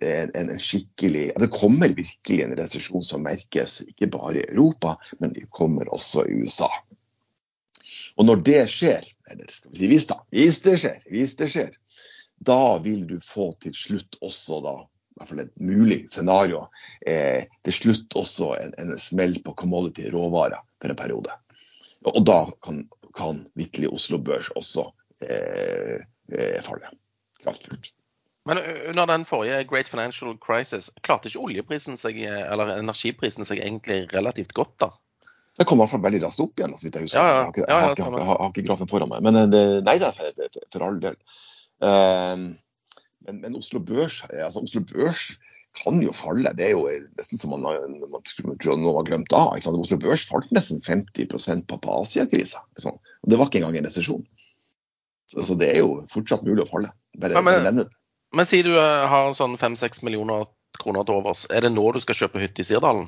[0.00, 5.34] en, en skikkelig Det kommer virkelig en resesjon som merkes, ikke bare i Europa, men
[5.36, 6.70] det kommer også i USA.
[8.16, 11.50] Og når det skjer, eller skal vi si hvis da, hvis det skjer, hvis det
[11.52, 11.76] skjer,
[12.40, 14.74] da vil du få til slutt også da,
[15.18, 16.64] hvert fall et mulig scenario,
[17.06, 21.36] eh, til slutt også en, en smell på commodity råvarer for en periode.
[22.08, 22.84] Og da kan,
[23.16, 24.86] kan vitterlig Oslo Børs også
[25.26, 26.00] eh,
[26.32, 26.92] eh, falle
[27.42, 27.92] kraftfullt.
[28.48, 28.58] Men
[28.88, 34.54] under den forrige Great Financial Crisis, klarte ikke oljeprisen seg, eller energiprisen seg egentlig relativt
[34.56, 34.88] godt da?
[35.60, 36.72] Det kom i hvert fall veldig raskt opp igjen.
[36.72, 37.20] så vidt Jeg husker.
[37.20, 37.64] Ja, ja.
[37.68, 39.20] Jeg, har, ikke grafen foran meg.
[39.26, 41.18] Men det, nei da, for, for, all del.
[41.84, 42.48] Uh,
[43.26, 45.30] men, men, Oslo Børs altså Oslo Børs
[45.78, 46.50] kan jo falle.
[46.58, 49.54] Det er jo nesten som man, man tror noen har glemt av.
[49.70, 52.64] Oslo Børs falt nesten 50 på, på Asia-krisa.
[52.86, 54.24] Og det var ikke engang en resesjon.
[55.30, 56.90] Så, så, det er jo fortsatt mulig å falle.
[57.20, 57.86] Bare, ja, men, men,
[58.34, 60.48] men si du eh, har sånn 5-6 millioner
[60.80, 61.44] kroner til overs.
[61.54, 63.06] Er det nå du skal kjøpe hytte i Sirdalen?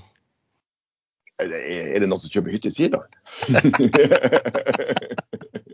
[1.42, 3.10] Er det, er det noen som kjøper hytte i Sirdalen?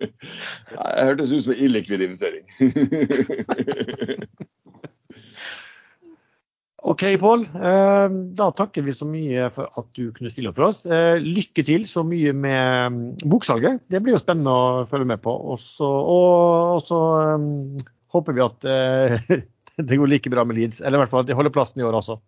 [0.72, 2.37] ja, det hørtes ut som en illikvid investering.
[6.88, 7.44] OK, Pål.
[7.54, 10.80] Eh, da takker vi så mye for at du kunne stille opp for oss.
[10.86, 13.82] Eh, lykke til så mye med mm, boksalget.
[13.90, 15.34] Det blir jo spennende å følge med på.
[15.54, 17.00] Også, og så
[17.34, 17.76] um,
[18.14, 19.34] håper vi at uh,
[19.90, 20.80] det går like bra med Leeds.
[20.80, 22.20] Eller i hvert fall at de holder plassen i år også.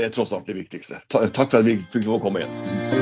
[0.00, 1.02] Det er tross alt det viktigste.
[1.12, 2.99] Takk for at vi fikk komme igjen.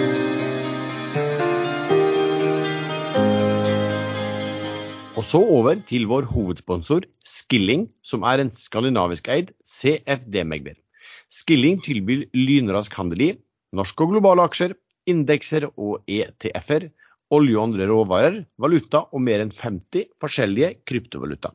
[5.29, 10.77] Så over til vår hovedsponsor Skilling, som er en skandinavisk eid CFD-megler.
[11.29, 13.29] Skilling tilbyr lynrask handel i
[13.77, 14.73] norske og globale aksjer,
[15.09, 16.89] indekser og ETF-er,
[17.35, 21.53] olje og andre råvarer, valuta og mer enn 50 forskjellige kryptovaluta.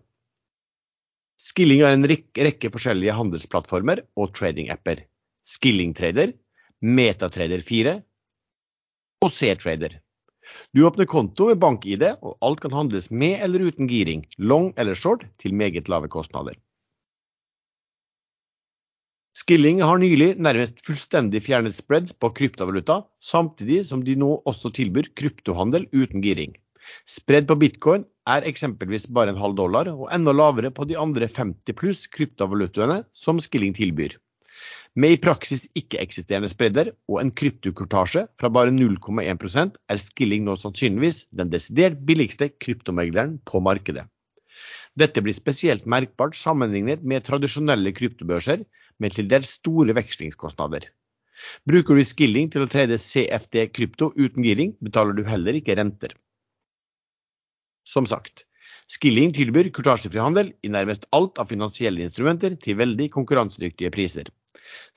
[1.42, 5.02] Skilling har en rekke forskjellige handelsplattformer og trading-apper.
[5.50, 6.38] Skilling Trader,
[6.84, 7.98] Metatrader 4
[9.24, 10.03] og C-Trader.
[10.74, 14.98] Du åpner konto med bank-ID, og alt kan handles med eller uten giring, long eller
[14.98, 16.58] short, til meget lave kostnader.
[19.34, 25.10] Skilling har nylig nærmest fullstendig fjernet spreads på kryptovaluta, samtidig som de nå også tilbyr
[25.18, 26.54] kryptohandel uten giring.
[27.10, 31.28] Spread på bitcoin er eksempelvis bare en halv dollar, og enda lavere på de andre
[31.28, 34.14] 50 pluss kryptovalutaene som Skilling tilbyr.
[34.94, 41.24] Med i praksis ikke-eksisterende spredder og en kryptokurtasje fra bare 0,1% er Skilling nå sannsynligvis
[41.34, 44.06] den desidert billigste kryptomegleren på markedet.
[44.94, 48.62] Dette blir spesielt merkbart sammenlignet med tradisjonelle kryptobørser,
[49.02, 50.86] med til dels store vekslingskostnader.
[51.66, 56.14] Bruker du skilling til å trede CFD krypto uten giring, betaler du heller ikke renter.
[57.90, 58.46] Som sagt,
[58.94, 64.28] Skilling tilbyr kurtasjefri handel i nærmest alt av finansielle instrumenter til veldig konkurransedyktige priser.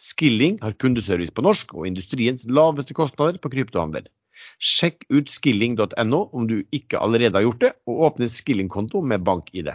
[0.09, 4.09] Skilling har kundeservice på norsk og industriens laveste kostnader på kryptohandel.
[4.61, 9.73] Sjekk ut skilling.no om du ikke allerede har gjort det, og åpne Skilling-konto med bank-ID.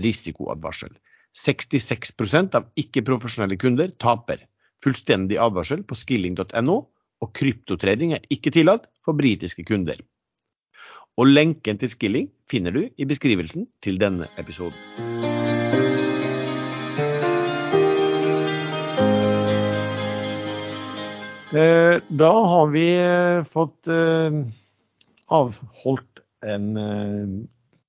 [0.00, 0.94] Risikoadvarsel.
[1.36, 4.46] 66% av ikke-profesjonelle kunder taper.
[4.84, 6.80] Fullstendig advarsel på skilling.no,
[7.22, 10.00] og kryptotrading er ikke tillatt for britiske kunder.
[11.14, 14.74] Og lenken til Skilling finner du i beskrivelsen til denne episoden.
[21.54, 24.40] Eh, da har vi eh, fått eh,
[25.30, 26.72] avholdt en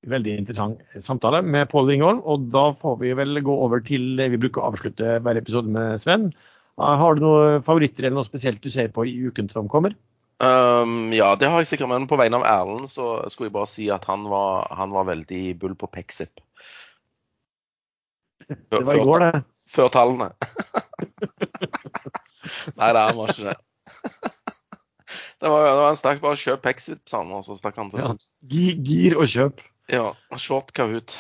[0.06, 2.22] veldig interessant samtale med Pål Ringholm.
[2.30, 5.72] Og da får vi vel gå over til det vi bruker å avslutte hver episode
[5.74, 6.30] med Sven.
[6.78, 9.98] Har du noen favoritter eller noe spesielt du ser på i uken som kommer?
[10.44, 11.92] Um, ja, det har jeg sikkert.
[11.92, 15.08] Men på vegne av Erlend så skulle jeg bare si at han var, han var
[15.12, 16.42] veldig bull på Pexip.
[18.46, 19.44] Det var i går, det.
[19.72, 20.30] Før tallene.
[22.78, 23.60] Nei, det han var ikke det.
[25.44, 27.90] Det var, det var en stakk bare kjøp Pexip, sa han, og så stakk han
[27.92, 28.14] til ja,
[28.88, 29.60] Gir og kjøp.
[29.92, 30.06] Ja.
[30.42, 31.12] Short Kahoot.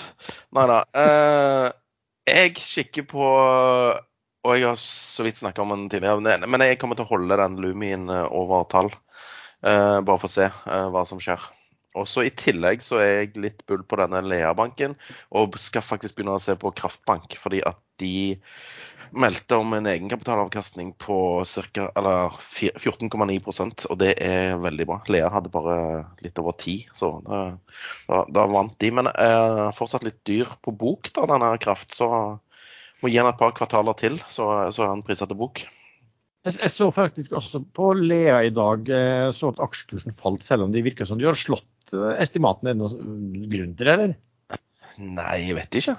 [0.56, 0.78] Nei da.
[0.96, 1.68] Uh,
[2.26, 3.28] jeg kikker på
[4.46, 7.38] og jeg har så vidt snakka om den tidligere, men jeg kommer til å holde
[7.40, 8.92] den Lumien eh, over tall.
[9.66, 11.42] Uh, bare for å se uh, hva som skjer.
[11.96, 14.98] Også I tillegg så er jeg litt bull på denne Lea-banken,
[15.32, 17.38] og skal faktisk begynne å se på Kraftbank.
[17.40, 18.36] Fordi at de
[19.16, 21.86] meldte om en egenkapitalavkastning på ca.
[21.96, 25.00] 14,9% og det er veldig bra.
[25.08, 25.78] Lea hadde bare
[26.26, 28.92] litt over 10, så da, da, vant de.
[28.92, 31.96] Men er fortsatt litt dyr på bok, da, denne Kraft.
[31.96, 32.10] Så
[33.02, 35.64] må gi han et par kvartaler til, så, så er han prisa til bok.
[36.46, 40.74] Jeg så faktisk også på Lea i dag eh, så at aksjekursen falt, selv om
[40.74, 42.76] de virker som de har slått eh, estimatene.
[42.76, 44.14] Er det noen grunn til det, eller?
[45.02, 45.96] Nei, jeg vet ikke.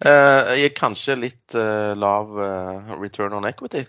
[0.00, 1.54] Uh, jeg er kanskje litt
[2.00, 2.30] lav
[3.00, 3.82] return on equity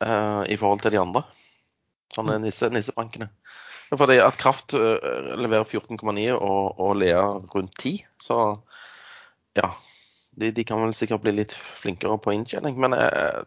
[0.00, 1.24] i forhold til de andre.
[2.14, 2.44] Sånne mm.
[2.46, 3.26] nisse, nissebankene.
[3.90, 5.98] Fordi at Kraft leverer 14,9
[6.36, 8.38] og, og Lea rundt 10, så
[9.58, 9.72] ja.
[10.38, 12.78] De, de, kan vel sikkert bli litt flinkere på inntjening.
[12.80, 13.44] Men jeg,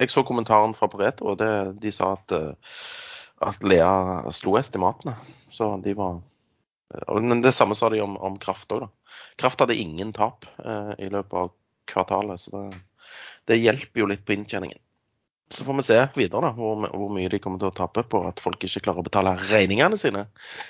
[0.00, 2.78] jeg så kommentaren fra Pareto, og det, de sa at, eh,
[3.48, 5.16] at Lea slo estimatene.
[5.54, 6.20] Så de var
[7.08, 9.14] Men det samme sa de om, om Kraft òg, da.
[9.40, 11.50] Kraft hadde ingen tap eh, i løpet av
[11.90, 12.82] kvartalet, så det,
[13.50, 14.78] det hjelper jo litt på inntjeningen.
[15.54, 18.24] Så får vi se videre da, hvor, hvor, mye de kommer til å tape på
[18.26, 20.24] at folk ikke klarer å betale regningene sine.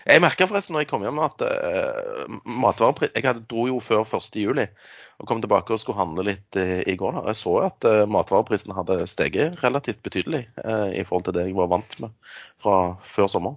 [0.04, 4.04] Jeg merka forresten når jeg kom hjem at uh, matvarepris Jeg hadde, dro jo før
[4.04, 7.16] 1.7 og kom tilbake og skulle handle litt uh, i går.
[7.16, 7.22] da.
[7.30, 11.56] Jeg så at uh, matvareprisen hadde steget relativt betydelig uh, i forhold til det jeg
[11.56, 12.76] var vant med fra
[13.14, 13.56] før sommer.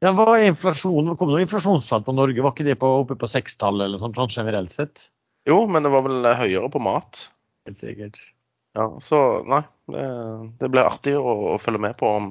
[0.00, 1.16] Ja, hva er inflasjonen?
[1.18, 2.40] Kom det noe inflasjonstall på Norge?
[2.40, 5.10] Var ikke det på, oppe på sekstallet eller sånt, sånn generelt sett?
[5.48, 7.26] Jo, men det var vel høyere på mat.
[7.68, 8.22] Helt sikkert.
[8.78, 9.18] Ja, så
[9.48, 9.64] nei.
[9.88, 10.04] Det,
[10.60, 12.28] det blir artig å, å, følge med på om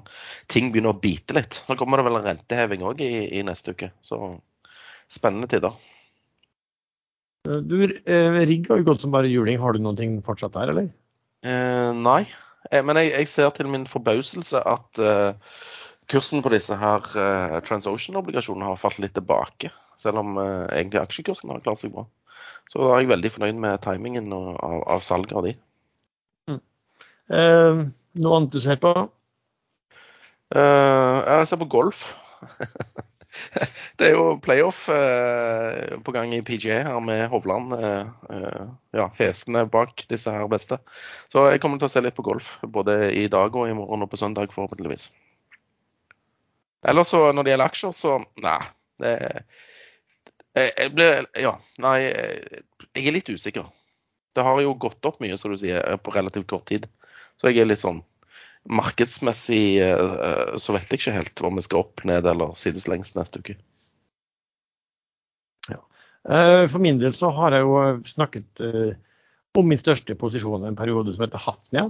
[0.52, 1.64] ting begynner å bite litt.
[1.68, 4.20] Nå kommer det vel en renteheving òg i, i, neste uke, så
[5.12, 5.74] spennende tider.
[7.48, 9.60] Du, eh, Rigg har jo gått som bare juling.
[9.60, 10.92] Har du noen ting fortsatt der, eller?
[11.48, 12.22] Eh, nei,
[12.70, 15.60] eh, men jeg, jeg, ser til min forbauselse at eh,
[16.12, 19.74] kursen på disse her eh, TransOcean-obligasjonene har falt litt tilbake.
[20.00, 22.08] Selv om eh, egentlig aksjekursen har klart seg bra.
[22.72, 25.58] Så da er jeg veldig fornøyd med timingen av, av salget av de.
[27.28, 27.84] Eh,
[28.24, 28.94] noe annet du ser på?
[30.56, 32.06] Eh, jeg ser på golf.
[34.00, 37.76] det er jo playoff eh, på gang i PGA her med Hovland.
[37.76, 38.64] Eh,
[38.96, 40.80] ja, hesene bak disse her beste.
[41.34, 42.56] Så jeg kommer til å se litt på golf.
[42.64, 45.12] Både i dag og i morgen og på søndag, forhåpentligvis.
[46.88, 48.60] Ellers så når det gjelder aksjer, så nei.
[49.02, 49.16] Det,
[50.58, 51.98] jeg ble Ja, nei.
[52.08, 53.68] Jeg er litt usikker.
[54.38, 56.86] Det har jo gått opp mye, som du sier, på relativt kort tid.
[57.38, 58.04] Så jeg er litt sånn
[58.68, 63.40] Markedsmessig uh, så vet jeg ikke helt om vi skal opp, ned eller sideslengs neste
[63.40, 63.56] uke.
[65.72, 65.80] Ja.
[66.28, 67.78] Uh, for min del så har jeg jo
[68.10, 68.66] snakket
[69.58, 71.88] om min største posisjon en periode som heter Hafnia,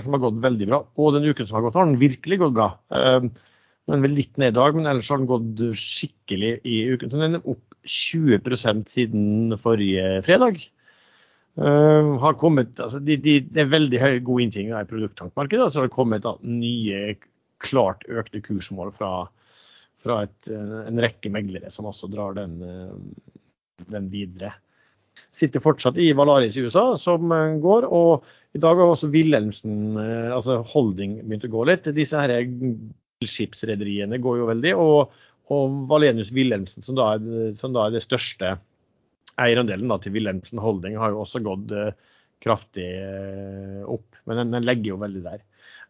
[0.00, 0.78] som har gått veldig bra.
[0.96, 2.68] Og den uken som har gått, har den virkelig gått bra.
[2.88, 7.10] Den er litt ned i dag, men ellers har den gått skikkelig i uken.
[7.12, 10.62] Så den er opp 20% siden forrige fredag.
[11.60, 15.66] Uh, har kommet, altså de, de, det er veldig høy, god inntjening i produkttankmarkedet.
[15.68, 17.00] Så har det kommet nye,
[17.60, 19.10] klart økte kursmål fra,
[20.00, 24.54] fra et, eh, en rekke meglere som også drar den, eh, den, videre.
[25.36, 27.28] Sitter fortsatt i Valaris i USA, som
[27.60, 27.84] går.
[27.84, 28.24] Og
[28.56, 30.00] i dag har også Wilhelmsen,
[30.32, 31.90] altså Holding, begynt å gå litt.
[31.92, 32.32] Disse her
[33.20, 34.72] skipsrederiene går jo veldig.
[34.80, 35.20] Og,
[35.52, 38.56] og Valenius Wilhelmsen, som da, er, som da er det største
[39.44, 41.94] eierandelen til Wilhelmsen Holding har jo også gått eh,
[42.44, 45.40] kraftig eh, opp, men den, den, legger jo veldig der.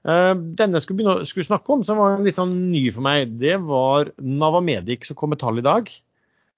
[0.08, 3.36] Eh, denne jeg skulle, begynne, skulle snakke om, som var litt sånn ny for meg,
[3.42, 5.90] det var Navamedic som kom med tall i dag.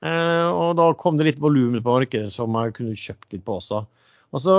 [0.03, 3.85] Og da kom det litt volum på markedet som jeg kunne kjøpt litt på også.
[4.35, 4.57] Altså,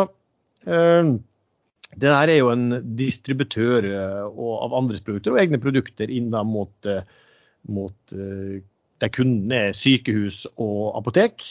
[0.64, 3.90] det der er jo en distributør
[4.32, 6.88] av andres produkter og egne produkter inn mot,
[7.76, 8.16] mot
[9.04, 11.44] der kundene er sykehus og apotek.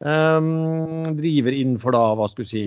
[0.00, 2.64] Um, driver innenfor da, hva skal vi si,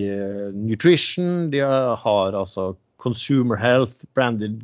[0.54, 1.50] nutrition.
[1.50, 2.72] De har altså
[3.02, 4.62] consumer health, branded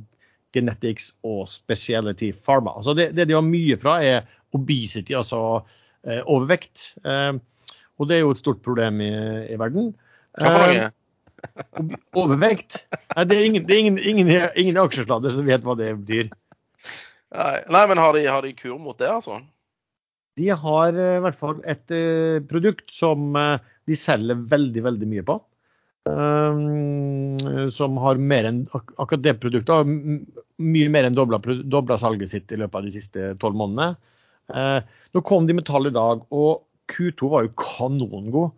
[0.55, 2.75] genetics og speciality pharma.
[2.77, 5.61] Altså det, det de har mye fra, er obesity, altså
[6.07, 6.95] eh, overvekt.
[7.05, 7.35] Eh,
[8.01, 9.13] og det er jo et stort problem i,
[9.51, 9.93] i verden.
[10.41, 10.91] Hva?
[12.19, 12.83] Overvekt?
[13.15, 16.31] Nei, det er ingen, det er ingen, ingen, ingen aksjesladder som vet hva det betyr.
[17.31, 19.39] Nei men har de, har de, kur mot det, altså?
[20.41, 25.09] De har eh, i hvert fall et uh, produkt som uh, de selger veldig, veldig
[25.11, 25.39] mye på.
[26.09, 27.37] Um,
[27.71, 32.59] som har mer enn akkurat det produktet har mye mer enn dobla, salget sitt i
[32.59, 33.93] løpet av de siste tolv månedene.
[35.15, 38.57] Nå kom de med tall i dag, og Q2 var jo kanongod.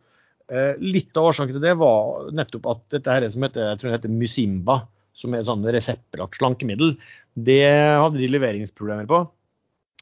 [0.52, 3.90] Eh, litt av årsaken til det var nettopp at dette her som heter, jeg tror
[3.90, 4.78] det heter Musimba,
[5.16, 6.96] som er sånn reseptbelagt slankemiddel,
[7.32, 9.22] det hadde de leveringsproblemer på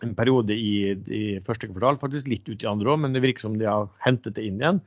[0.06, 3.46] en periode i, i, første kvartal, faktisk litt ut i andre òg, men det virker
[3.46, 4.80] som de har hentet det inn igjen.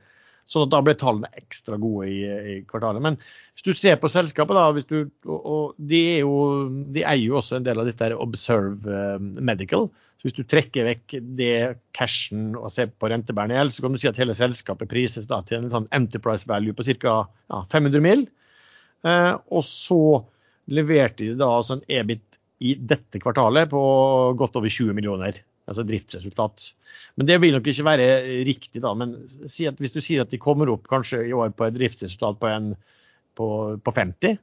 [0.50, 3.00] Sånn at da ble tallene ekstra gode i, i kvartalet.
[3.04, 6.34] Men hvis du ser på selskapet, da, du, og, og de, jo,
[6.92, 9.88] de, eier jo også en del av dette Observe uh, Medical,
[10.20, 11.54] så hvis du trekker vekk det
[11.96, 15.40] cashen og ser på rentebærende gjeld, så kan du si at hele selskapet prises da
[15.44, 17.16] til en sånn enterprise value på ca.
[17.52, 18.28] Ja, 500 mill.
[19.04, 20.00] Eh, og så
[20.72, 23.82] leverte de da altså en EBIT i dette kvartalet på
[24.38, 25.40] godt over 20 millioner.
[25.64, 26.70] Altså driftsresultat.
[27.16, 28.08] Men det vil nok ikke være
[28.46, 28.92] riktig, da.
[28.98, 29.16] Men
[29.50, 32.50] si hvis du sier at de kommer opp kanskje i år på et driftsresultat på,
[32.52, 32.74] en,
[33.38, 33.48] på,
[33.80, 34.36] på 50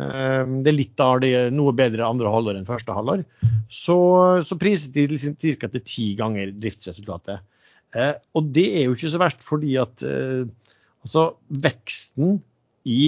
[0.00, 3.24] Ehm, det er litt av det noe bedre andre halvår enn første halvår.
[3.70, 3.96] Så,
[4.46, 5.70] så prises de liksom ca.
[5.70, 7.44] til ti ganger driftsresultatet.
[7.96, 10.46] Eh, og det er jo ikke så verst, fordi at eh,
[11.04, 11.26] altså,
[11.66, 12.38] veksten
[12.88, 13.02] i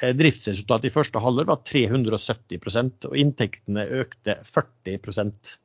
[0.00, 5.56] driftsresultatet i første halvår var 370% og inntektene økte 40%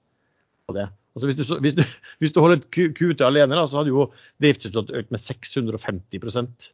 [0.67, 0.87] på det.
[1.17, 1.83] Altså hvis, du, hvis, du,
[2.21, 4.09] hvis du holder QT alene, da, så hadde jo
[4.43, 6.73] driftsresultatet økt med 650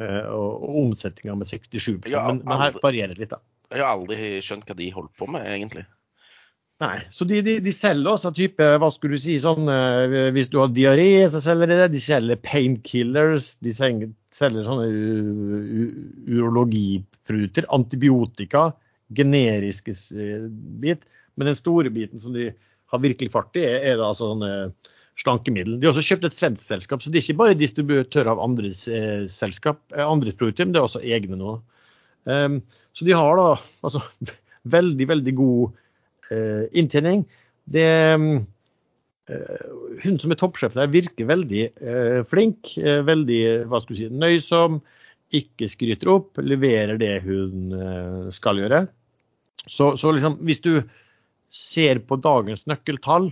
[0.00, 3.42] Eh, og, og omsetninga med 67 men, men her varierer det litt, da.
[3.72, 5.84] Jeg har aldri skjønt hva de holdt på med, egentlig.
[6.82, 10.50] Nei, så de, de, de selger også type, hva skulle du si, sånn uh, Hvis
[10.50, 11.90] du har diaré, så selger de det.
[11.92, 13.52] De selger painkillers.
[13.62, 14.10] De selger,
[14.42, 14.88] selger sånne
[16.26, 17.68] urologiprodukter.
[17.72, 18.70] Antibiotika.
[19.12, 20.48] Generiske uh,
[20.82, 21.06] bit.
[21.36, 22.50] Men den store biten som de
[22.92, 24.52] har virkelig fart i, er, da altså sånne
[25.20, 25.78] slankemiddel.
[25.80, 28.86] De har også kjøpt et svensk selskap, så de er ikke bare distributør av andres,
[28.88, 31.58] eh, selskap, eh, andres produkter, men det er også egne nå.
[32.24, 32.60] Um,
[32.94, 33.46] så de har da
[33.82, 34.02] altså
[34.76, 35.72] veldig, veldig god
[36.30, 37.24] eh, inntjening.
[37.66, 38.26] Det, eh,
[40.02, 44.08] hun som er toppsjef der, virker veldig eh, flink, eh, veldig hva skal du si,
[44.22, 44.80] nøysom,
[45.32, 47.72] ikke skryter opp, leverer det hun
[48.36, 48.82] skal gjøre.
[49.64, 50.74] Så, så liksom, hvis du
[51.52, 53.30] ser på dagens nøkkeltall,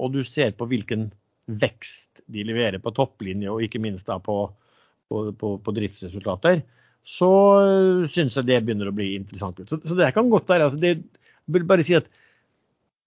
[0.00, 1.08] og du ser på hvilken
[1.50, 4.44] vekst de leverer på topplinje, og ikke minst da på,
[5.10, 6.62] på, på, på driftsresultater,
[7.02, 7.30] så
[8.12, 9.58] syns jeg det begynner å bli interessant.
[9.66, 12.06] Så, så det kan godt være altså det, Jeg vil bare si at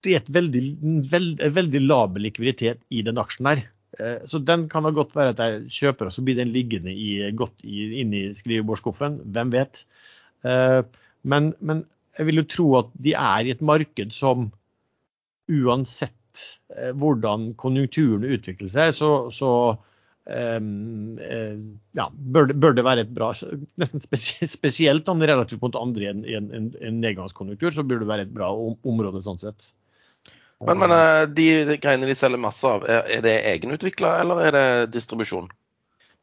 [0.04, 0.64] det er veldig,
[1.12, 3.64] veld, veldig laber likviditet i den aksjen der.
[3.98, 6.92] Eh, så den kan da godt være at jeg kjøper, og så blir den liggende
[6.92, 9.20] i, godt i, inni skrivebordsskuffen.
[9.34, 9.84] Hvem vet.
[10.46, 10.80] Eh,
[11.24, 11.86] men, men
[12.18, 14.50] jeg vil jo tro at de er i et marked som
[15.50, 16.14] uansett
[16.74, 19.50] Eh, hvordan konjunkturen utvikler seg, så, så
[20.26, 21.12] um,
[21.94, 23.28] ja, bør, det, bør, det, være et bra
[23.78, 28.26] Nesten spesielt om relativt mot andre i en, en, en, nedgangskonjunktur, så burde det være
[28.26, 29.70] et bra område sånn sett.
[30.64, 34.42] Men, men eh, de, de greiene de selger masse av, er, er det egenutvikla eller
[34.46, 35.50] er det distribusjon?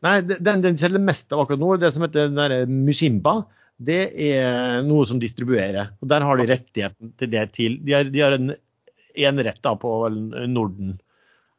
[0.02, 3.44] Nei, den, den selger mest av akkurat nå, det som heter den Musimba,
[3.82, 5.94] det er noe som distribuerer.
[6.02, 7.78] Og Der har de rettigheten til det til.
[7.86, 8.54] De har, de har en
[9.18, 9.94] enerett da, på
[10.50, 10.96] Norden.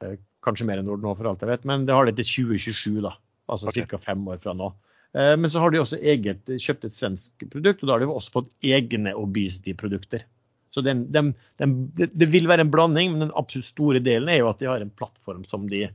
[0.03, 2.29] Eh, kanskje mer enn Norden nå, for alt jeg vet, men det har de til
[2.49, 3.15] 2027, da.
[3.53, 3.87] Altså okay.
[3.91, 4.01] ca.
[4.03, 4.73] fem år fra nå.
[5.15, 8.11] Eh, men så har de også eget, kjøpt et svensk produkt, og da har de
[8.11, 10.27] også fått egne obesity-produkter.
[10.73, 14.41] Så den, den, den, det vil være en blanding, men den absolutt store delen er
[14.41, 15.87] jo at de har en plattform som de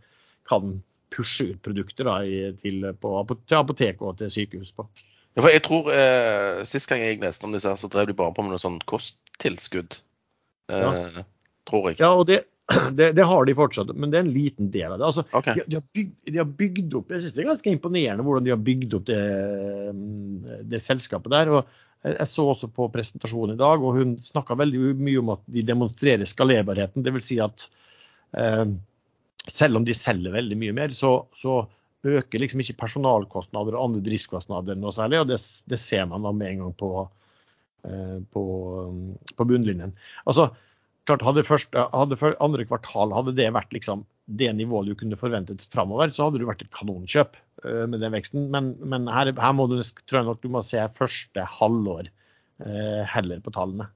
[0.47, 0.77] kan
[1.13, 2.17] pushe ut produkter da,
[2.61, 3.13] til, på,
[3.47, 4.85] til apotek og til sykehus på.
[5.37, 8.45] Ja, jeg tror eh, Sist gang jeg leste om disse, så drev de bare på
[8.45, 9.99] med noe sånn kosttilskudd.
[10.73, 10.85] Eh,
[11.17, 11.25] ja
[11.67, 11.99] tror jeg.
[12.01, 12.43] Ja, og det,
[12.97, 15.07] Det, det har de fortsatt, men det er en liten del av det.
[15.07, 15.55] Altså, okay.
[15.55, 18.43] de, de, har bygd, de har bygd opp Jeg synes det er ganske imponerende hvordan
[18.43, 19.21] de har bygd opp det,
[20.73, 21.51] det selskapet der.
[21.55, 25.41] og jeg så også på presentasjonen i dag, og hun snakka veldig mye om at
[25.49, 27.05] de demonstrerer skalerbarheten.
[27.05, 27.25] Dvs.
[27.25, 27.65] Si at
[28.37, 28.65] eh,
[29.47, 31.63] selv om de selger veldig mye mer, så, så
[32.07, 35.23] øker liksom ikke personalkostnader og andre driftskostnader noe særlig.
[35.23, 35.39] og Det,
[35.71, 36.91] det ser man da med en gang på,
[37.87, 38.45] eh, på,
[39.33, 39.95] på bunnlinjen.
[40.25, 40.51] Altså,
[41.07, 45.63] klart hadde, første, hadde andre kvartal hadde det vært liksom det nivået du kunne forventet
[45.71, 48.49] framover, så hadde det vært et kanonkjøp med den veksten.
[48.53, 53.03] Men, men her, her må du, tror jeg nok du må se første halvår eh,
[53.15, 53.89] heller på tallene.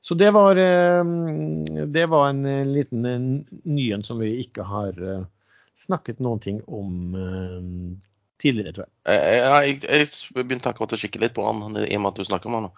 [0.00, 1.04] Så det var, eh,
[1.86, 3.02] det var en eh, liten
[3.64, 5.24] nyhet som vi ikke har eh,
[5.76, 7.64] snakket noen ting om eh,
[8.42, 8.92] tidligere, tror jeg.
[9.10, 12.20] Eh, Ja, jeg, jeg begynte akkurat å kikke litt på han i og med at
[12.20, 12.68] du snakker om han.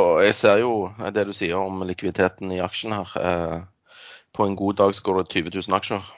[0.00, 0.72] Og jeg ser jo
[1.14, 3.14] det du sier om likviditeten i aksjen her.
[3.20, 3.60] Eh,
[4.32, 6.10] På en god dag så går det 20 000 aksjer.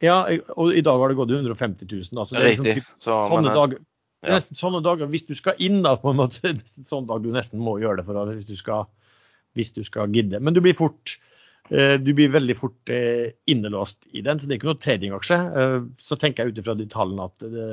[0.00, 0.22] Ja,
[0.56, 2.10] og i dag har det gått 150 000.
[2.16, 3.82] Da, så det er liksom typ Så, sånne men, dag, dager,
[4.24, 4.38] er ja.
[4.38, 6.54] nesten sånne dager, Hvis du skal inn, da, på en måte,
[6.92, 8.88] sånn dag du nesten må gjøre det for hvis, du skal,
[9.58, 10.40] hvis du skal gidde.
[10.40, 11.18] Men du blir fort
[11.68, 15.40] eh, du blir veldig fort eh, innelåst i den, så det er ikke noe tradingaksje.
[15.62, 17.70] Eh, Så tenker jeg ut ifra de tallene at det,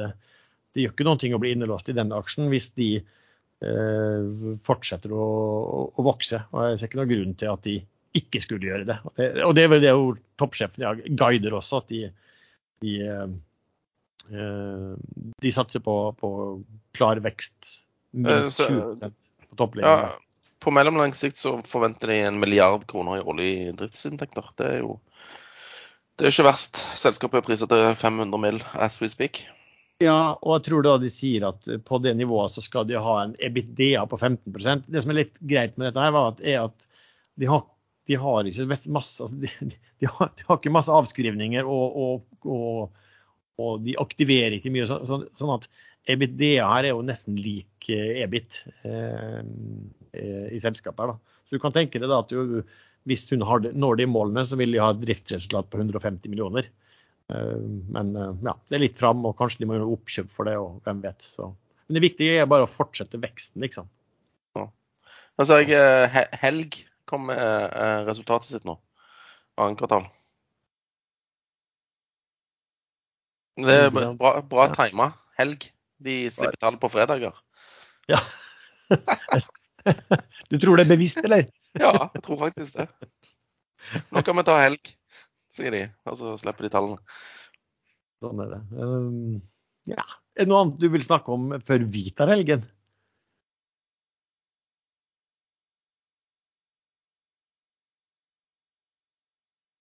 [0.76, 5.16] det gjør ikke noen ting å bli innelåst i den aksjen hvis de eh, fortsetter
[5.16, 5.28] å,
[5.80, 6.44] å, å vokse.
[6.52, 7.80] Og jeg ser ikke noen grunn til at de
[8.16, 8.98] ikke skulle gjøre det.
[9.46, 12.04] Og det, er vel det jo toppsjefen guider også, at de,
[12.84, 13.26] de, eh,
[14.32, 14.94] eh,
[15.44, 16.32] de satser på, på
[16.98, 17.84] klar vekst.
[18.16, 19.12] Eh, Minst så- 20
[19.48, 20.08] på topplinjen.
[20.08, 20.16] ja,
[20.60, 24.50] på mellomlang sikt så forventer de en milliard kroner i årlige driftsinntekter.
[24.58, 24.98] Det er jo
[26.18, 26.80] det er ikke verst.
[26.98, 28.64] Selskapet er priset til 500 mill.
[28.74, 29.44] as we speak.
[30.02, 33.16] Ja, og jeg tror da de sier at på det nivået så skal de ha
[33.24, 36.66] en EBITDA på 15% Det som er litt greit med dette, her var at, er
[36.68, 36.88] at
[37.38, 37.64] de har,
[38.08, 39.52] de har ikke masse altså de,
[40.02, 43.04] de, har, de har ikke masse avskrivninger, og, og, og,
[43.60, 44.88] og de aktiverer ikke mye.
[44.90, 45.70] Så, sånn, sånn at
[46.08, 49.42] EBITDA her er jo nesten lik eh, EBIT eh,
[50.16, 51.04] eh, i selskapet.
[51.04, 51.40] her da.
[51.48, 52.62] Så du kan tenke deg at du,
[53.08, 56.72] hvis hun har, når de målene, så vil de ha et driftsresultat på 150 millioner.
[57.34, 57.60] Eh,
[57.92, 60.56] Men eh, ja, det er litt fram, og kanskje de må gjøre oppkjøp for det,
[60.64, 61.28] og hvem vet.
[61.28, 61.52] Så.
[61.88, 63.92] Men det viktige er bare å fortsette veksten, liksom.
[64.56, 64.70] Ja.
[65.36, 68.78] Altså, jeg Helg kom med eh, resultatet sitt nå.
[69.58, 70.06] Annet kvartal.
[73.58, 75.12] Det er bra, bra, bra tima.
[75.40, 75.72] Helg.
[75.98, 77.34] De slipper tall på fredager.
[78.12, 78.20] Ja.
[80.52, 81.48] du tror det er bevisst, eller?
[81.78, 82.88] Ja, jeg tror faktisk det.
[84.10, 84.88] Nå kan vi ta helg,
[85.54, 85.82] sier de.
[86.10, 87.20] Og så slipper de tallene.
[88.24, 88.62] Sånn er det.
[88.74, 89.36] Um,
[89.86, 90.06] ja.
[90.34, 92.66] Er det noe annet du vil snakke om før vi tar helgen?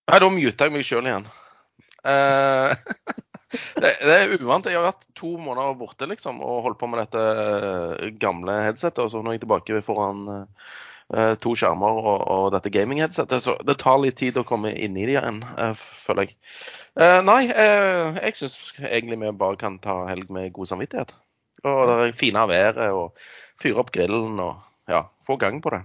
[0.07, 1.25] Nei, da muta jeg meg sjøl igjen.
[2.07, 2.71] Uh,
[3.81, 4.67] det, det er uvant.
[4.69, 9.01] Jeg har vært to måneder borte liksom, og holdt på med dette eh, gamle headsetet.
[9.03, 13.43] Og så nå er jeg tilbake foran uh, to skjermer og, og dette gaming-headsetet.
[13.43, 16.37] Så det tar litt tid å komme inn i det igjen, uh, føler jeg.
[16.97, 21.11] Nei, jeg syns egentlig vi bare kan ta helg med god samvittighet.
[21.61, 23.19] Og det fine været og
[23.61, 25.83] fyre opp grillen og ja, få gang på det.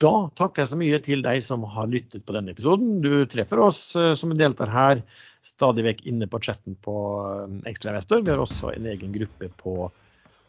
[0.00, 3.02] Da takker jeg så mye til deg som har lyttet på denne episoden.
[3.04, 5.02] Du treffer oss eh, som deltar her
[5.44, 8.24] stadig vekk inne på chatten på eh, Ekstrainvestor.
[8.24, 9.90] Vi har også en egen gruppe på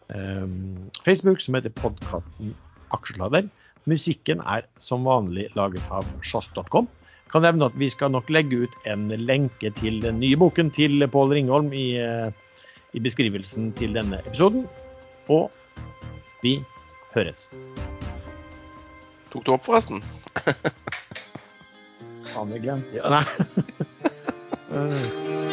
[0.08, 2.56] um, Facebook som heter podkasten
[2.96, 3.52] Aksjelader.
[3.92, 6.88] Musikken er som vanlig laget av sjås.com.
[7.32, 11.04] Kan nevne at vi skal nok legge ut en lenke til den nye boken til
[11.12, 14.68] Pål Ringholm i, i beskrivelsen til denne episoden.
[15.32, 15.48] Og
[16.44, 16.60] vi
[17.16, 17.50] høres.
[19.32, 20.04] Tok du opp, forresten?
[22.32, 23.26] Faen, jeg glemte ja, Nei.